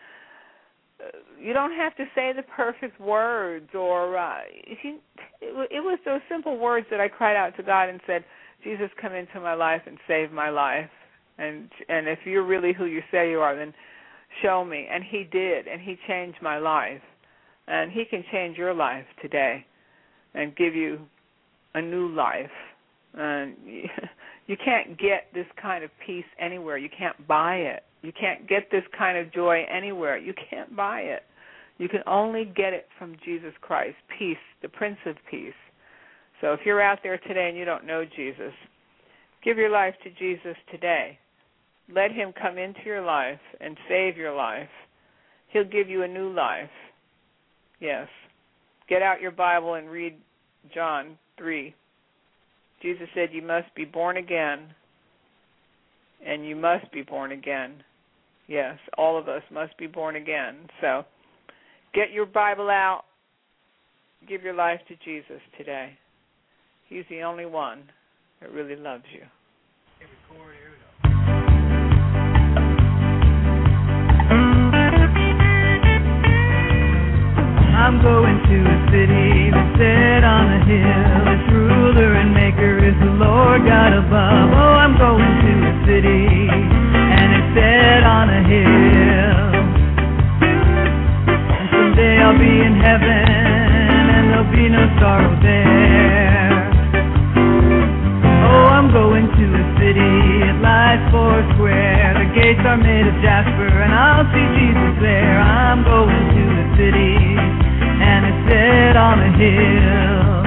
[1.40, 4.40] You don't have to say the perfect words, or uh,
[4.82, 4.99] you,
[5.40, 8.24] it, it was those simple words that I cried out to God and said
[8.64, 10.90] Jesus, come into my life and save my life.
[11.38, 13.72] And and if you're really who you say you are, then
[14.42, 14.88] show me.
[14.90, 17.03] And he did, and he changed my life.
[17.68, 19.64] And he can change your life today
[20.34, 21.01] and give you
[21.74, 22.51] a new life.
[23.14, 23.55] And
[24.49, 26.78] you can't get this kind of peace anywhere.
[26.78, 27.84] You can't buy it.
[28.03, 30.16] You can't get this kind of joy anywhere.
[30.16, 31.22] You can't buy it.
[31.76, 35.53] You can only get it from Jesus Christ, peace, the Prince of Peace.
[36.40, 38.53] So if you're out there today and you don't know Jesus,
[39.44, 41.18] give your life to Jesus today.
[41.94, 44.68] Let him come into your life and save your life.
[45.49, 46.70] He'll give you a new life.
[47.80, 48.09] Yes.
[48.88, 50.16] Get out your Bible and read
[50.74, 51.74] John 3.
[52.82, 54.74] Jesus said you must be born again.
[56.24, 57.82] And you must be born again.
[58.48, 60.68] Yes, all of us must be born again.
[60.80, 61.04] So
[61.94, 63.04] get your Bible out.
[64.28, 65.96] Give your life to Jesus today.
[66.88, 67.82] He's the only one
[68.40, 69.22] that really loves you.
[77.76, 81.22] I'm going to a city set on a hill.
[81.38, 84.50] Its ruler and maker is the Lord God above.
[84.50, 89.54] Oh, I'm going to a city and it's set on a hill.
[91.46, 93.22] And someday I'll be in heaven
[94.18, 96.58] and there'll be no sorrow there.
[98.50, 102.18] Oh, I'm going to a city, it lies four square.
[102.18, 105.38] The gates are made of jasper, and I'll see Jesus there.
[105.38, 107.17] I'm going to a city,
[108.99, 110.44] on a hill.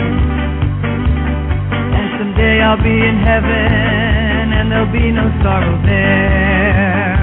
[1.78, 7.21] And someday I'll be in heaven, and there'll be no sorrow there.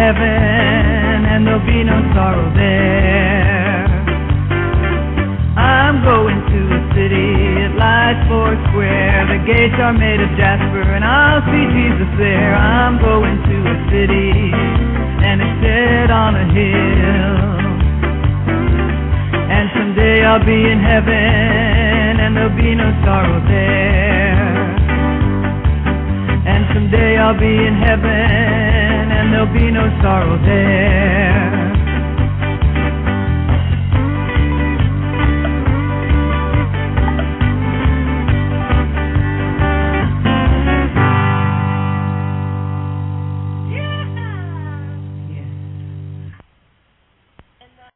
[0.00, 3.84] Heaven and there'll be no sorrow there.
[5.60, 7.30] I'm going to a city,
[7.68, 9.28] it lies four square.
[9.28, 12.56] The gates are made of jasper, and I'll see Jesus there.
[12.56, 14.32] I'm going to a city,
[15.20, 17.36] and it's set on a hill.
[19.52, 24.64] And someday I'll be in heaven, and there'll be no sorrow there.
[26.48, 28.09] And someday I'll be in heaven,
[30.02, 30.79] sorrow there.